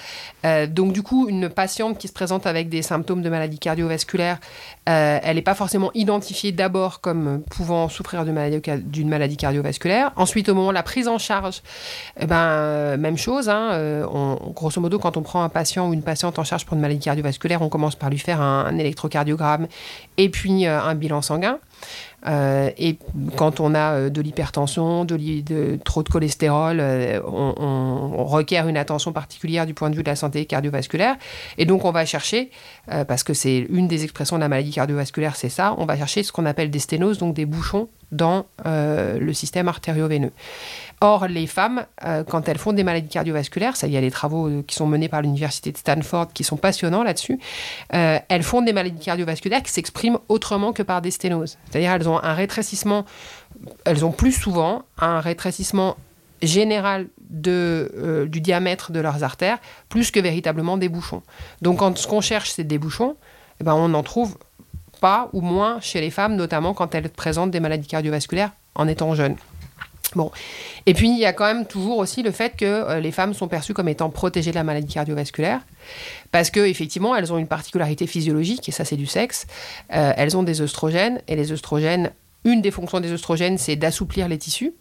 donc 0.69 0.93
du 0.93 1.03
coup, 1.03 1.29
une 1.29 1.49
patiente 1.49 1.99
qui 1.99 2.07
se 2.07 2.13
présente 2.13 2.47
avec 2.47 2.69
des 2.69 2.83
symptômes 2.83 3.23
de 3.23 3.31
maladie 3.31 3.59
cardiovasculaire, 3.59 4.39
elle 4.85 5.37
n'est 5.37 5.43
pas 5.43 5.55
forcément 5.55 5.91
identifiée 5.95 6.53
d'abord 6.53 7.01
comme 7.01 7.43
pouvant 7.51 7.89
souffrir 7.89 8.25
d'une 8.25 9.09
maladie, 9.09 9.37
cardiovasculaire. 9.37 10.13
Ensuite, 10.17 10.49
au 10.49 10.55
moment 10.55 10.69
de 10.69 10.75
la 10.75 10.83
prise 10.83 11.09
en 11.09 11.19
charge, 11.19 11.63
eh 12.21 12.27
ben, 12.27 12.97
même 12.99 13.17
chose, 13.17 13.49
hein, 13.49 14.07
grosso 14.55 14.81
modo, 14.81 14.99
quand 14.99 15.17
on 15.17 15.23
prend 15.23 15.43
un 15.43 15.49
patient 15.49 15.89
ou 15.89 15.95
une 15.95 16.03
patiente 16.07 16.39
en 16.39 16.45
charge 16.45 16.65
pour 16.65 16.75
une 16.75 16.81
maladie 16.81 17.01
cardiovasculaire, 17.01 17.61
on 17.61 17.69
commence 17.69 17.97
par 17.97 18.09
lui 18.09 18.19
faire 18.19 18.41
un, 18.41 18.79
électrocardiogramme 18.79 19.69
et 20.17 20.31
puis 20.31 20.65
un 20.67 20.95
bilan 20.95 21.21
sanguin. 21.21 21.59
Euh, 22.27 22.71
et 22.77 22.99
quand 23.37 23.61
on 23.61 23.75
a 23.75 23.93
euh, 23.93 24.11
de 24.11 24.21
l'hypertension, 24.21 25.05
de, 25.05 25.79
trop 25.85 26.03
de 26.03 26.09
cholestérol, 26.09 26.79
euh, 26.81 27.21
on, 27.25 28.25
requiert 28.25 28.67
une 28.67 28.77
attention 28.77 29.13
particulière 29.13 29.67
du 29.67 29.75
point 29.75 29.91
de 29.91 29.97
vue 29.97 30.03
de 30.03 30.09
la 30.09 30.17
santé 30.17 30.47
cardiovasculaire. 30.47 31.17
Et 31.59 31.65
donc 31.65 31.85
on 31.85 31.93
va 31.93 32.05
chercher, 32.05 32.51
parce 33.07 33.23
que 33.23 33.35
c'est 33.35 33.67
une 33.71 33.87
des 33.87 34.03
expressions 34.03 34.37
de 34.37 34.41
la 34.41 34.49
maladie 34.49 34.73
cardiovasculaire, 34.73 35.37
c'est 35.37 35.49
ça, 35.49 35.75
on 35.79 35.87
va 35.87 35.97
chercher 35.97 36.23
ce 36.23 36.33
qu'on 36.33 36.47
appelle 36.47 36.71
des 36.71 36.79
sténoses, 36.81 37.19
donc 37.19 37.35
des 37.35 37.47
bouchons 37.47 37.89
dans 38.13 38.47
le 38.65 39.33
système 39.33 39.69
artério-veineux. 39.69 40.33
Or, 41.03 41.29
les 41.29 41.47
femmes, 41.47 41.85
euh, 42.05 42.25
quand 42.25 42.49
elles 42.49 42.57
font 42.57 42.73
des 42.73 42.83
maladies 42.83 43.09
cardiovasculaires, 43.09 43.77
ça, 43.77 43.87
il 43.87 43.93
y 43.93 43.99
a 43.99 44.01
des 44.01 44.11
travaux 44.11 44.49
euh, 44.49 44.63
qui 44.67 44.75
sont 44.75 44.87
menés 44.87 45.09
par 45.09 45.21
l'université 45.21 45.71
de 45.71 45.77
Stanford 45.77 46.33
qui 46.33 46.43
sont 46.43 46.57
passionnants 46.57 47.03
là-dessus, 47.03 47.39
euh, 47.93 48.19
elles 48.29 48.43
font 48.43 48.63
des 48.63 48.73
maladies 48.73 49.05
cardiovasculaires 49.05 49.63
qui 49.63 49.71
s'expriment 49.71 50.19
autrement 50.31 50.73
que 50.73 50.83
par 50.83 51.03
des 51.03 51.11
sténoses. 51.11 51.59
C'est-à-dire 51.69 51.93
elles 51.93 52.09
ont 52.09 52.23
un 52.23 52.33
rétrécissement, 52.33 53.05
elles 53.85 54.07
ont 54.07 54.13
plus 54.13 54.33
souvent 54.33 54.85
un 54.99 55.21
rétrécissement 55.21 55.99
général 56.41 57.09
de, 57.29 58.27
du 58.31 58.41
diamètre 58.41 58.93
de 58.93 59.01
leurs 59.01 59.25
artères, 59.25 59.59
plus 59.89 60.11
que 60.11 60.21
véritablement 60.21 60.77
des 60.77 60.89
bouchons. 60.89 61.23
Donc 61.61 61.79
quand 61.79 61.97
ce 61.97 62.07
qu'on 62.07 62.21
cherche, 62.21 62.51
c'est 62.51 62.65
des 62.65 62.79
bouchons, 62.79 63.17
eh 63.61 63.65
ben, 63.65 63.75
on 63.75 63.89
n'en 63.89 64.03
trouve 64.03 64.37
pas 65.01 65.29
ou 65.33 65.41
moins 65.41 65.81
chez 65.81 66.01
les 66.01 66.11
femmes, 66.11 66.37
notamment 66.37 66.75
quand 66.75 66.95
elles 66.95 67.09
présentent 67.09 67.51
des 67.51 67.61
maladies 67.61 67.87
cardiovasculaires 67.87 68.53
en 68.75 68.89
étant 68.89 69.15
jeunes. 69.15 69.37
Bon. 70.15 70.31
Et 70.87 70.95
puis, 70.95 71.11
il 71.11 71.19
y 71.19 71.27
a 71.27 71.33
quand 71.33 71.45
même 71.45 71.67
toujours 71.67 71.99
aussi 71.99 72.23
le 72.23 72.31
fait 72.31 72.57
que 72.57 72.65
euh, 72.65 73.01
les 73.01 73.13
femmes 73.13 73.35
sont 73.35 73.49
perçues 73.49 73.75
comme 73.75 73.89
étant 73.89 74.09
protégées 74.09 74.51
de 74.51 74.57
la 74.57 74.65
maladie 74.65 74.95
cardiovasculaire, 74.95 75.61
parce 76.33 76.51
qu'effectivement, 76.51 77.15
elles 77.15 77.33
ont 77.33 77.39
une 77.39 77.49
particularité 77.49 78.07
physiologique, 78.07 78.69
et 78.69 78.73
ça, 78.73 78.85
c'est 78.85 78.97
du 78.97 79.07
sexe. 79.07 79.47
Euh, 79.93 80.13
elles 80.17 80.37
ont 80.37 80.43
des 80.43 80.63
œstrogènes, 80.63 81.21
et 81.29 81.37
les 81.37 81.53
œstrogènes, 81.53 82.13
une 82.45 82.63
des 82.63 82.71
fonctions 82.71 83.01
des 83.01 83.13
œstrogènes, 83.13 83.59
c'est 83.59 83.77
d'assouplir 83.77 84.29
les 84.29 84.39
tissus. 84.39 84.73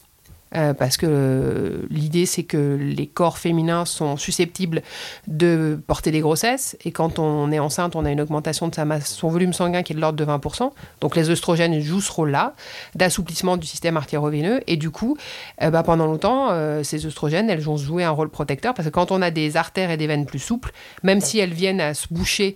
Euh, 0.55 0.73
parce 0.73 0.95
que 0.95 1.07
euh, 1.09 1.81
l'idée 1.89 2.25
c'est 2.25 2.43
que 2.43 2.77
les 2.79 3.07
corps 3.07 3.39
féminins 3.39 3.83
sont 3.83 4.15
susceptibles 4.15 4.83
de 5.27 5.79
porter 5.87 6.11
des 6.11 6.19
grossesses. 6.19 6.77
Et 6.85 6.91
quand 6.91 7.19
on 7.19 7.51
est 7.51 7.59
enceinte, 7.59 7.95
on 7.95 8.05
a 8.05 8.11
une 8.11 8.21
augmentation 8.21 8.67
de 8.67 8.75
sa 8.75 8.85
masse, 8.85 9.07
son 9.07 9.29
volume 9.29 9.53
sanguin 9.53 9.81
qui 9.83 9.93
est 9.93 9.95
de 9.95 10.01
l'ordre 10.01 10.17
de 10.17 10.25
20%. 10.25 10.71
Donc 11.01 11.15
les 11.15 11.29
œstrogènes 11.29 11.79
jouent 11.81 12.01
ce 12.01 12.11
rôle-là 12.11 12.53
d'assouplissement 12.93 13.57
du 13.57 13.65
système 13.65 13.97
artério-veineux 13.97 14.61
et 14.67 14.77
du 14.77 14.91
coup, 14.91 15.17
euh, 15.61 15.71
bah, 15.71 15.83
pendant 15.83 16.05
longtemps, 16.05 16.51
ces 16.83 17.05
œstrogènes, 17.05 17.49
elles 17.49 17.59
vont 17.61 17.77
jouer 17.77 18.03
un 18.03 18.11
rôle 18.11 18.29
protecteur. 18.29 18.73
Parce 18.73 18.87
que 18.87 18.93
quand 18.93 19.11
on 19.11 19.21
a 19.21 19.31
des 19.31 19.57
artères 19.57 19.91
et 19.91 19.97
des 19.97 20.07
veines 20.07 20.25
plus 20.25 20.39
souples, 20.39 20.71
même 21.03 21.21
si 21.21 21.39
elles 21.39 21.53
viennent 21.53 21.81
à 21.81 21.93
se 21.93 22.07
boucher 22.11 22.55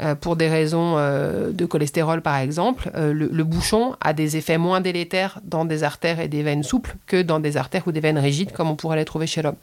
euh, 0.00 0.14
pour 0.14 0.36
des 0.36 0.48
raisons 0.48 0.94
euh, 0.96 1.50
de 1.50 1.64
cholestérol 1.66 2.22
par 2.22 2.36
exemple, 2.36 2.90
euh, 2.94 3.12
le, 3.12 3.44
bouchon 3.44 3.96
a 4.00 4.12
des 4.12 4.36
effets 4.36 4.58
moins 4.58 4.80
délétères 4.80 5.40
dans 5.42 5.64
des 5.64 5.82
artères 5.82 6.20
et 6.20 6.28
des 6.28 6.42
veines 6.42 6.62
souples 6.62 6.94
que 7.06 7.20
dans 7.20 7.40
des 7.40 7.56
artères 7.56 7.82
ou 7.86 7.92
des 7.92 8.00
veines 8.00 8.18
rigides 8.18 8.52
comme 8.52 8.70
on 8.70 8.76
pourrait 8.76 8.96
les 8.96 9.04
trouver 9.04 9.26
chez 9.26 9.42
l'homme. 9.42 9.56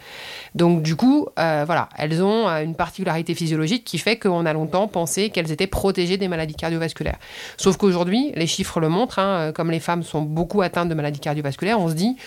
Donc 0.53 0.81
du 0.81 0.95
coup, 0.95 1.27
voilà, 1.37 1.89
elles 1.97 2.21
ont 2.21 2.47
une 2.47 2.75
particularité 2.75 3.33
physiologique 3.33 3.83
qui 3.83 3.97
fait 3.97 4.17
qu'on 4.17 4.45
a 4.45 4.53
longtemps 4.53 4.87
pensé 4.87 5.29
qu'elles 5.29 5.51
étaient 5.51 5.67
protégées 5.67 6.17
des 6.17 6.27
maladies 6.27 6.55
cardiovasculaires. 6.55 7.17
Sauf 7.57 7.77
qu'aujourd'hui, 7.77 8.31
les 8.35 8.47
chiffres 8.47 8.79
le 8.79 8.89
montrent, 8.89 9.19
hein, 9.19 9.51
comme 9.53 9.71
les 9.71 9.79
femmes 9.79 10.03
sont 10.03 10.21
beaucoup 10.21 10.61
atteintes 10.61 10.89
de 10.89 10.95
maladies 10.95 11.19
cardiovasculaires, 11.19 11.79
on 11.79 11.89
se 11.89 11.93
dit 11.93 12.17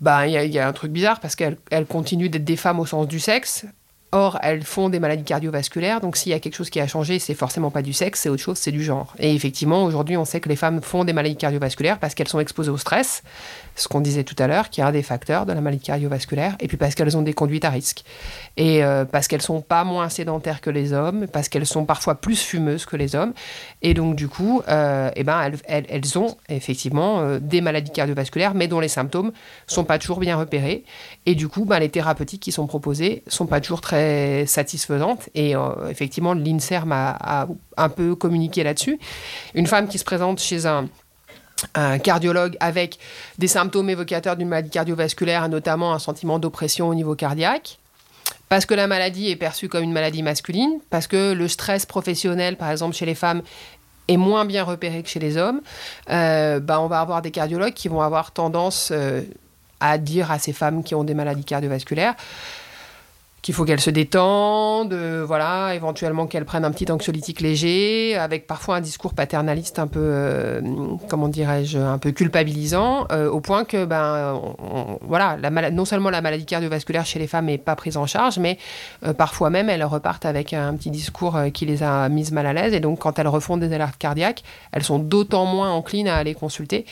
bah, 0.00 0.26
il 0.26 0.52
y, 0.52 0.58
a 0.58 0.68
un 0.68 0.72
truc 0.72 0.92
bizarre 0.92 1.20
parce 1.20 1.36
qu'elles 1.36 1.86
continuent 1.88 2.28
d'être 2.28 2.44
des 2.44 2.56
femmes 2.56 2.80
au 2.80 2.86
sens 2.86 3.08
du 3.08 3.18
sexe, 3.18 3.64
Or, 4.12 4.38
elles 4.42 4.62
font 4.62 4.88
des 4.88 5.00
maladies 5.00 5.24
cardiovasculaires, 5.24 6.00
donc 6.00 6.16
s'il 6.16 6.30
y 6.30 6.34
a 6.34 6.38
quelque 6.38 6.54
chose 6.54 6.70
qui 6.70 6.80
a 6.80 6.86
changé, 6.86 7.18
c'est 7.18 7.34
forcément 7.34 7.70
pas 7.70 7.82
du 7.82 7.92
sexe, 7.92 8.20
c'est 8.20 8.28
autre 8.28 8.42
chose, 8.42 8.56
c'est 8.56 8.70
du 8.70 8.82
genre. 8.82 9.14
Et 9.18 9.34
effectivement, 9.34 9.84
aujourd'hui, 9.84 10.16
on 10.16 10.24
sait 10.24 10.40
que 10.40 10.48
les 10.48 10.56
femmes 10.56 10.80
font 10.80 11.04
des 11.04 11.12
maladies 11.12 11.36
cardiovasculaires 11.36 11.98
parce 11.98 12.14
qu'elles 12.14 12.28
sont 12.28 12.38
exposées 12.38 12.70
au 12.70 12.78
stress, 12.78 13.22
ce 13.76 13.88
qu'on 13.88 14.00
disait 14.00 14.24
tout 14.24 14.34
à 14.38 14.46
l'heure, 14.46 14.70
qui 14.70 14.80
est 14.80 14.84
un 14.84 14.90
des 14.90 15.02
facteurs 15.02 15.46
de 15.46 15.52
la 15.52 15.60
maladie 15.60 15.84
cardiovasculaire, 15.84 16.56
et 16.60 16.66
puis 16.66 16.76
parce 16.76 16.94
qu'elles 16.94 17.16
ont 17.16 17.22
des 17.22 17.34
conduites 17.34 17.64
à 17.64 17.70
risque. 17.70 18.04
Et 18.56 18.82
euh, 18.82 19.04
parce 19.04 19.28
qu'elles 19.28 19.42
sont 19.42 19.60
pas 19.60 19.84
moins 19.84 20.08
sédentaires 20.08 20.60
que 20.60 20.70
les 20.70 20.92
hommes, 20.92 21.26
parce 21.28 21.48
qu'elles 21.48 21.66
sont 21.66 21.84
parfois 21.84 22.16
plus 22.16 22.40
fumeuses 22.42 22.86
que 22.86 22.96
les 22.96 23.14
hommes. 23.14 23.34
Et 23.82 23.94
donc, 23.94 24.16
du 24.16 24.28
coup, 24.28 24.62
euh, 24.68 25.10
eh 25.14 25.24
ben, 25.24 25.52
elles, 25.66 26.18
ont 26.18 26.36
effectivement 26.48 27.20
euh, 27.20 27.38
des 27.38 27.60
maladies 27.60 27.92
cardiovasculaires, 27.92 28.54
mais 28.54 28.66
dont 28.66 28.80
les 28.80 28.88
symptômes 28.88 29.32
sont 29.66 29.84
pas 29.84 29.98
toujours 29.98 30.20
bien 30.20 30.36
repérés. 30.36 30.84
Et 31.26 31.34
du 31.34 31.48
coup, 31.48 31.66
ben, 31.66 31.78
les 31.78 31.90
thérapeutiques 31.90 32.42
qui 32.42 32.52
sont 32.52 32.66
proposées 32.66 33.22
sont 33.26 33.46
pas 33.46 33.60
toujours 33.60 33.82
très 33.82 34.46
satisfaisantes. 34.46 35.28
Et 35.34 35.54
effectivement, 35.90 36.32
l'INSERM 36.32 36.92
a 36.92 37.46
un 37.76 37.88
peu 37.88 38.14
communiqué 38.14 38.62
là-dessus. 38.62 38.98
Une 39.54 39.66
femme 39.66 39.88
qui 39.88 39.98
se 39.98 40.04
présente 40.04 40.40
chez 40.40 40.66
un 40.66 40.88
un 41.74 41.98
cardiologue 41.98 42.56
avec 42.60 42.98
des 43.38 43.48
symptômes 43.48 43.90
évocateurs 43.90 44.36
d'une 44.36 44.48
maladie 44.48 44.70
cardiovasculaire, 44.70 45.48
notamment 45.48 45.92
un 45.92 45.98
sentiment 45.98 46.38
d'oppression 46.38 46.88
au 46.88 46.94
niveau 46.94 47.14
cardiaque. 47.14 47.78
Parce 48.48 48.66
que 48.66 48.74
la 48.74 48.86
maladie 48.86 49.30
est 49.30 49.36
perçue 49.36 49.68
comme 49.68 49.82
une 49.82 49.92
maladie 49.92 50.22
masculine, 50.22 50.78
parce 50.90 51.06
que 51.06 51.32
le 51.32 51.48
stress 51.48 51.86
professionnel, 51.86 52.56
par 52.56 52.70
exemple 52.70 52.94
chez 52.94 53.06
les 53.06 53.14
femmes, 53.14 53.42
est 54.08 54.16
moins 54.16 54.44
bien 54.44 54.62
repéré 54.62 55.02
que 55.02 55.08
chez 55.08 55.18
les 55.18 55.36
hommes, 55.36 55.60
euh, 56.10 56.60
bah, 56.60 56.80
on 56.80 56.86
va 56.86 57.00
avoir 57.00 57.22
des 57.22 57.32
cardiologues 57.32 57.74
qui 57.74 57.88
vont 57.88 58.00
avoir 58.00 58.30
tendance 58.30 58.90
euh, 58.92 59.22
à 59.80 59.98
dire 59.98 60.30
à 60.30 60.38
ces 60.38 60.52
femmes 60.52 60.84
qui 60.84 60.94
ont 60.94 61.02
des 61.02 61.14
maladies 61.14 61.44
cardiovasculaires 61.44 62.14
qu'il 63.46 63.54
faut 63.54 63.64
qu'elle 63.64 63.80
se 63.80 63.90
détende, 63.90 64.92
euh, 64.92 65.24
voilà, 65.24 65.72
éventuellement 65.76 66.26
qu'elle 66.26 66.44
prenne 66.44 66.64
un 66.64 66.72
petit 66.72 66.90
anxiolytique 66.90 67.40
léger, 67.40 68.16
avec 68.16 68.48
parfois 68.48 68.74
un 68.74 68.80
discours 68.80 69.14
paternaliste 69.14 69.78
un 69.78 69.86
peu, 69.86 70.00
euh, 70.02 70.60
comment 71.08 71.28
dirais-je, 71.28 71.78
un 71.78 71.98
peu 71.98 72.10
culpabilisant, 72.10 73.06
euh, 73.12 73.30
au 73.30 73.38
point 73.38 73.64
que, 73.64 73.84
ben, 73.84 74.42
voilà, 75.02 75.36
non 75.70 75.84
seulement 75.84 76.10
la 76.10 76.22
maladie 76.22 76.44
cardiovasculaire 76.44 77.06
chez 77.06 77.20
les 77.20 77.28
femmes 77.28 77.44
n'est 77.44 77.56
pas 77.56 77.76
prise 77.76 77.96
en 77.96 78.06
charge, 78.06 78.40
mais 78.40 78.58
parfois 79.16 79.48
même 79.48 79.70
elles 79.70 79.84
repartent 79.84 80.26
avec 80.26 80.52
un 80.52 80.74
petit 80.74 80.90
discours 80.90 81.38
qui 81.54 81.66
les 81.66 81.84
a 81.84 82.08
mises 82.08 82.32
mal 82.32 82.48
à 82.48 82.52
l'aise, 82.52 82.74
et 82.74 82.80
donc 82.80 82.98
quand 82.98 83.16
elles 83.20 83.28
refont 83.28 83.58
des 83.58 83.72
alertes 83.72 83.96
cardiaques, 83.96 84.42
elles 84.72 84.82
sont 84.82 84.98
d'autant 84.98 85.44
moins 85.44 85.70
enclines 85.70 86.08
à 86.08 86.16
aller 86.16 86.34
consulter 86.34 86.84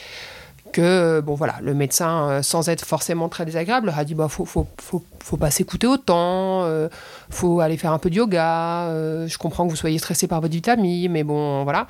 que 0.75 1.21
bon 1.21 1.35
voilà, 1.35 1.55
le 1.61 1.73
médecin, 1.73 2.29
euh, 2.29 2.41
sans 2.41 2.67
être 2.67 2.83
forcément 2.83 3.29
très 3.29 3.45
désagréable, 3.45 3.93
a 3.95 4.03
dit 4.03 4.13
bah 4.13 4.27
faut 4.27 4.43
faut, 4.43 4.67
faut, 4.81 5.01
faut 5.23 5.37
pas 5.37 5.49
s'écouter 5.49 5.87
autant, 5.87 6.65
euh, 6.65 6.89
faut 7.29 7.61
aller 7.61 7.77
faire 7.77 7.93
un 7.93 7.97
peu 7.97 8.09
de 8.09 8.15
yoga. 8.15 8.89
Euh, 8.89 9.25
je 9.25 9.37
comprends 9.37 9.65
que 9.65 9.69
vous 9.69 9.77
soyez 9.77 9.97
stressé 9.99 10.27
par 10.27 10.41
votre 10.41 10.53
vitamine, 10.53 11.09
mais 11.13 11.23
bon 11.23 11.63
voilà. 11.63 11.87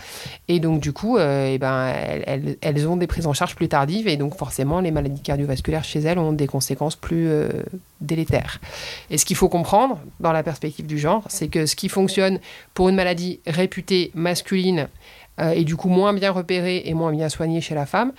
Et 0.47 0.59
donc 0.59 0.81
du 0.81 0.93
coup, 0.93 1.17
et 1.17 1.53
eh 1.55 1.57
ben 1.57 1.87
elles, 2.27 2.57
elles, 2.61 2.87
ont 2.87 2.95
des 2.95 3.07
prises 3.07 3.25
en 3.25 3.33
charge 3.33 3.55
plus 3.55 3.67
tardives 3.67 4.07
et 4.07 4.17
donc 4.17 4.37
forcément 4.37 4.79
les 4.81 4.91
maladies 4.91 5.21
cardiovasculaires 5.21 5.83
chez 5.83 6.01
elles 6.01 6.19
ont 6.19 6.31
des 6.31 6.47
conséquences 6.47 6.95
plus 6.95 7.27
délétères. 8.01 8.61
Et 9.09 9.17
ce 9.17 9.25
qu'il 9.25 9.35
faut 9.35 9.49
comprendre 9.49 9.99
dans 10.19 10.31
la 10.31 10.43
perspective 10.43 10.85
du 10.85 10.99
genre, 10.99 11.23
c'est 11.27 11.47
que 11.47 11.65
ce 11.65 11.75
qui 11.75 11.89
fonctionne 11.89 12.39
pour 12.75 12.89
une 12.89 12.95
maladie 12.95 13.39
réputée 13.47 14.11
masculine 14.13 14.89
euh, 15.39 15.51
et 15.51 15.63
du 15.63 15.75
coup 15.75 15.89
moins 15.89 16.13
bien 16.13 16.31
repérée 16.31 16.83
et 16.85 16.93
moins 16.93 17.11
bien 17.11 17.29
soignée 17.29 17.61
chez 17.61 17.75
la 17.75 17.85
femme, 17.85 18.13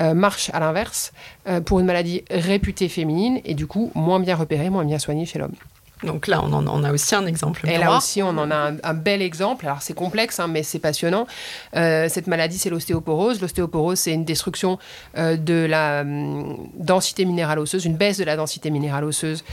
euh, 0.00 0.14
marche 0.14 0.50
à 0.52 0.60
l'inverse 0.60 1.12
euh, 1.48 1.60
pour 1.60 1.80
une 1.80 1.86
maladie 1.86 2.24
réputée 2.30 2.88
féminine 2.88 3.40
et 3.44 3.54
du 3.54 3.66
coup 3.66 3.90
moins 3.94 4.20
bien 4.20 4.36
repérée, 4.36 4.70
moins 4.70 4.84
bien 4.84 4.98
soignée 4.98 5.26
chez 5.26 5.38
l'homme. 5.38 5.54
Donc 6.02 6.26
là, 6.26 6.42
on 6.42 6.52
en 6.52 6.84
a 6.84 6.92
aussi 6.92 7.14
un 7.14 7.26
exemple. 7.26 7.68
Et 7.68 7.78
là 7.78 7.96
aussi, 7.96 8.22
on 8.22 8.30
en 8.30 8.50
a 8.50 8.72
un, 8.82 8.94
bel 8.94 9.22
exemple. 9.22 9.66
Alors 9.66 9.82
c'est 9.82 9.94
complexe, 9.94 10.40
hein, 10.40 10.48
mais 10.48 10.62
c'est 10.62 10.78
passionnant. 10.78 11.26
cette 11.72 12.26
maladie, 12.26 12.58
c'est 12.58 12.70
l'ostéoporose. 12.70 13.40
L'ostéoporose, 13.40 13.98
c'est 13.98 14.12
une 14.12 14.24
destruction 14.24 14.78
de 15.16 15.66
la 15.66 16.00
hum, 16.02 16.68
densité 16.74 17.24
minérale 17.24 17.58
osseuse, 17.58 17.84
une 17.84 17.96
baisse 17.96 18.18
de 18.18 18.24
la 18.24 18.36
densité 18.36 18.70
minérale 18.70 19.04
osseuse 19.04 19.44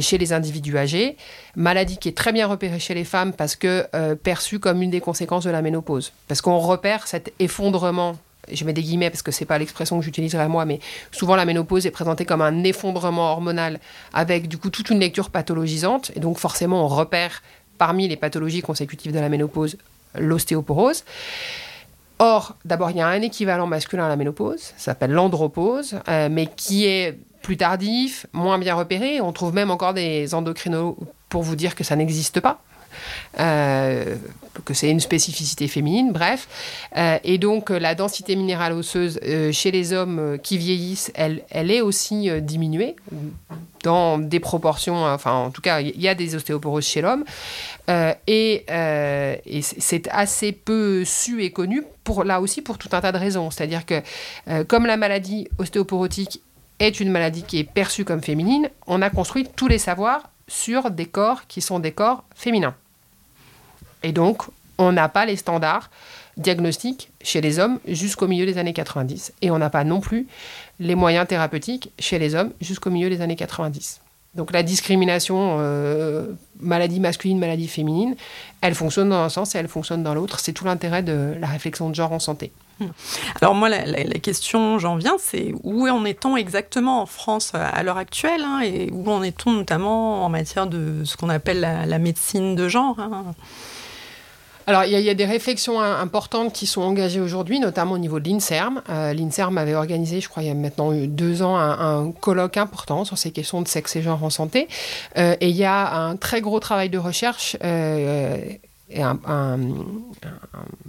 chez 0.00 0.18
les 0.18 0.32
individus 0.32 0.76
âgés. 0.78 1.16
Maladie 1.56 1.98
qui 1.98 2.08
est 2.08 2.16
très 2.16 2.32
bien 2.32 2.46
repérée 2.46 2.78
chez 2.78 2.94
les 2.94 3.04
femmes 3.04 3.32
parce 3.32 3.56
que 3.56 3.86
perçue 4.14 4.58
comme 4.58 4.82
une 4.82 4.90
des 4.90 5.00
conséquences 5.00 5.44
de 5.44 5.50
la 5.50 5.62
ménopause. 5.62 6.12
Parce 6.28 6.40
qu'on 6.40 6.58
repère 6.58 7.06
cet 7.06 7.32
effondrement 7.38 8.16
je 8.52 8.64
mets 8.64 8.72
des 8.72 8.82
guillemets 8.82 9.10
parce 9.10 9.22
que 9.22 9.32
c'est 9.32 9.44
pas 9.44 9.58
l'expression 9.58 9.98
que 9.98 10.04
j'utiliserai 10.04 10.48
moi, 10.48 10.64
mais 10.64 10.80
souvent 11.12 11.36
la 11.36 11.44
ménopause 11.44 11.86
est 11.86 11.90
présentée 11.90 12.24
comme 12.24 12.42
un 12.42 12.64
effondrement 12.64 13.32
hormonal 13.32 13.80
avec 14.12 14.48
du 14.48 14.58
coup 14.58 14.70
toute 14.70 14.90
une 14.90 15.00
lecture 15.00 15.30
pathologisante, 15.30 16.12
et 16.16 16.20
donc 16.20 16.38
forcément 16.38 16.84
on 16.84 16.88
repère 16.88 17.42
parmi 17.78 18.08
les 18.08 18.16
pathologies 18.16 18.62
consécutives 18.62 19.12
de 19.12 19.18
la 19.18 19.28
ménopause 19.28 19.76
l'ostéoporose. 20.14 21.04
Or, 22.18 22.54
d'abord, 22.66 22.90
il 22.90 22.98
y 22.98 23.00
a 23.00 23.06
un 23.06 23.22
équivalent 23.22 23.66
masculin 23.66 24.04
à 24.04 24.08
la 24.08 24.16
ménopause, 24.16 24.60
ça 24.60 24.74
s'appelle 24.76 25.12
l'andropause, 25.12 25.98
euh, 26.08 26.28
mais 26.30 26.46
qui 26.54 26.84
est 26.84 27.18
plus 27.40 27.56
tardif, 27.56 28.26
moins 28.34 28.58
bien 28.58 28.74
repéré. 28.74 29.22
On 29.22 29.32
trouve 29.32 29.54
même 29.54 29.70
encore 29.70 29.94
des 29.94 30.34
endocrinos 30.34 30.96
pour 31.30 31.42
vous 31.42 31.56
dire 31.56 31.74
que 31.74 31.84
ça 31.84 31.96
n'existe 31.96 32.40
pas. 32.40 32.60
Euh, 33.38 34.16
que 34.64 34.74
c'est 34.74 34.90
une 34.90 35.00
spécificité 35.00 35.68
féminine, 35.68 36.12
bref. 36.12 36.48
Euh, 36.96 37.18
et 37.24 37.38
donc 37.38 37.70
la 37.70 37.94
densité 37.94 38.36
minérale 38.36 38.72
osseuse 38.72 39.20
euh, 39.24 39.52
chez 39.52 39.70
les 39.70 39.92
hommes 39.92 40.38
qui 40.42 40.58
vieillissent, 40.58 41.12
elle, 41.14 41.42
elle 41.50 41.70
est 41.70 41.80
aussi 41.80 42.28
diminuée 42.42 42.96
dans 43.82 44.18
des 44.18 44.40
proportions, 44.40 45.04
enfin 45.04 45.32
en 45.32 45.50
tout 45.50 45.62
cas, 45.62 45.80
il 45.80 46.00
y 46.00 46.08
a 46.08 46.14
des 46.14 46.34
ostéoporoses 46.34 46.86
chez 46.86 47.00
l'homme. 47.00 47.24
Euh, 47.88 48.14
et, 48.26 48.64
euh, 48.70 49.36
c'est 49.60 50.08
assez 50.10 50.52
peu 50.52 51.04
su 51.04 51.42
et 51.42 51.50
connu, 51.50 51.82
pour, 52.04 52.24
là 52.24 52.40
aussi 52.40 52.62
pour 52.62 52.78
tout 52.78 52.88
un 52.92 53.00
tas 53.00 53.12
de 53.12 53.18
raisons. 53.18 53.50
C'est-à-dire 53.50 53.86
que 53.86 54.00
euh, 54.48 54.64
comme 54.64 54.86
la 54.86 54.96
maladie 54.96 55.48
ostéoporotique 55.58 56.42
est 56.78 57.00
une 57.00 57.10
maladie 57.10 57.42
qui 57.42 57.58
est 57.58 57.64
perçue 57.64 58.04
comme 58.04 58.22
féminine, 58.22 58.68
on 58.86 59.02
a 59.02 59.10
construit 59.10 59.46
tous 59.56 59.68
les 59.68 59.78
savoirs 59.78 60.30
sur 60.50 60.90
des 60.90 61.06
corps 61.06 61.46
qui 61.46 61.60
sont 61.60 61.78
des 61.78 61.92
corps 61.92 62.24
féminins. 62.34 62.74
Et 64.02 64.10
donc, 64.10 64.42
on 64.78 64.90
n'a 64.90 65.08
pas 65.08 65.24
les 65.24 65.36
standards 65.36 65.90
diagnostiques 66.36 67.10
chez 67.22 67.40
les 67.40 67.60
hommes 67.60 67.78
jusqu'au 67.86 68.26
milieu 68.26 68.46
des 68.46 68.58
années 68.58 68.72
90. 68.72 69.32
Et 69.42 69.52
on 69.52 69.58
n'a 69.58 69.70
pas 69.70 69.84
non 69.84 70.00
plus 70.00 70.26
les 70.80 70.96
moyens 70.96 71.28
thérapeutiques 71.28 71.92
chez 72.00 72.18
les 72.18 72.34
hommes 72.34 72.52
jusqu'au 72.60 72.90
milieu 72.90 73.08
des 73.08 73.20
années 73.20 73.36
90. 73.36 74.00
Donc 74.34 74.52
la 74.52 74.62
discrimination 74.62 75.56
euh, 75.58 76.26
maladie 76.60 77.00
masculine, 77.00 77.38
maladie 77.38 77.66
féminine, 77.66 78.14
elle 78.60 78.76
fonctionne 78.76 79.08
dans 79.08 79.22
un 79.22 79.28
sens 79.28 79.54
et 79.54 79.58
elle 79.58 79.66
fonctionne 79.66 80.04
dans 80.04 80.14
l'autre. 80.14 80.38
C'est 80.38 80.52
tout 80.52 80.64
l'intérêt 80.64 81.02
de 81.02 81.34
la 81.40 81.48
réflexion 81.48 81.90
de 81.90 81.94
genre 81.96 82.12
en 82.12 82.20
santé. 82.20 82.52
Hmm. 82.78 82.86
Alors 83.40 83.56
moi, 83.56 83.68
la, 83.68 84.04
question, 84.20 84.78
j'en 84.78 84.96
viens, 84.96 85.16
c'est 85.18 85.52
où 85.64 85.88
en 85.88 86.04
est-on 86.04 86.36
exactement 86.36 87.02
en 87.02 87.06
France 87.06 87.52
à 87.54 87.82
l'heure 87.82 87.96
actuelle 87.96 88.42
hein, 88.44 88.60
et 88.60 88.88
où 88.92 89.10
en 89.10 89.22
est-on 89.24 89.52
notamment 89.52 90.24
en 90.24 90.28
matière 90.28 90.68
de 90.68 91.02
ce 91.04 91.16
qu'on 91.16 91.28
appelle 91.28 91.60
la, 91.60 91.98
médecine 91.98 92.54
de 92.54 92.68
genre 92.68 93.00
hein? 93.00 93.34
Alors, 94.70 94.84
il 94.84 94.92
y, 94.92 95.10
a 95.10 95.14
des 95.14 95.24
réflexions 95.24 95.80
importantes 95.80 96.52
qui 96.52 96.64
sont 96.64 96.82
engagées 96.82 97.18
aujourd'hui, 97.18 97.58
notamment 97.58 97.94
au 97.94 97.98
niveau 97.98 98.20
de 98.20 98.28
l'INSERM. 98.28 98.82
Euh, 98.88 99.12
L'INSERM 99.12 99.58
avait 99.58 99.74
organisé, 99.74 100.20
je 100.20 100.28
crois, 100.28 100.44
il 100.44 100.46
y 100.46 100.50
a 100.52 100.54
maintenant 100.54 100.92
deux 100.92 101.42
ans, 101.42 101.56
un, 101.58 102.12
colloque 102.12 102.56
important 102.56 103.04
sur 103.04 103.18
ces 103.18 103.32
questions 103.32 103.62
de 103.62 103.66
sexe 103.66 103.96
et 103.96 104.02
genre 104.02 104.22
en 104.22 104.30
santé. 104.30 104.68
Euh, 105.18 105.34
et 105.40 105.48
il 105.48 105.56
y 105.56 105.64
a 105.64 105.92
un 105.92 106.14
très 106.14 106.40
gros 106.40 106.60
travail 106.60 106.88
de 106.88 106.98
recherche 106.98 107.56
et 108.90 109.02
un, 109.02 109.18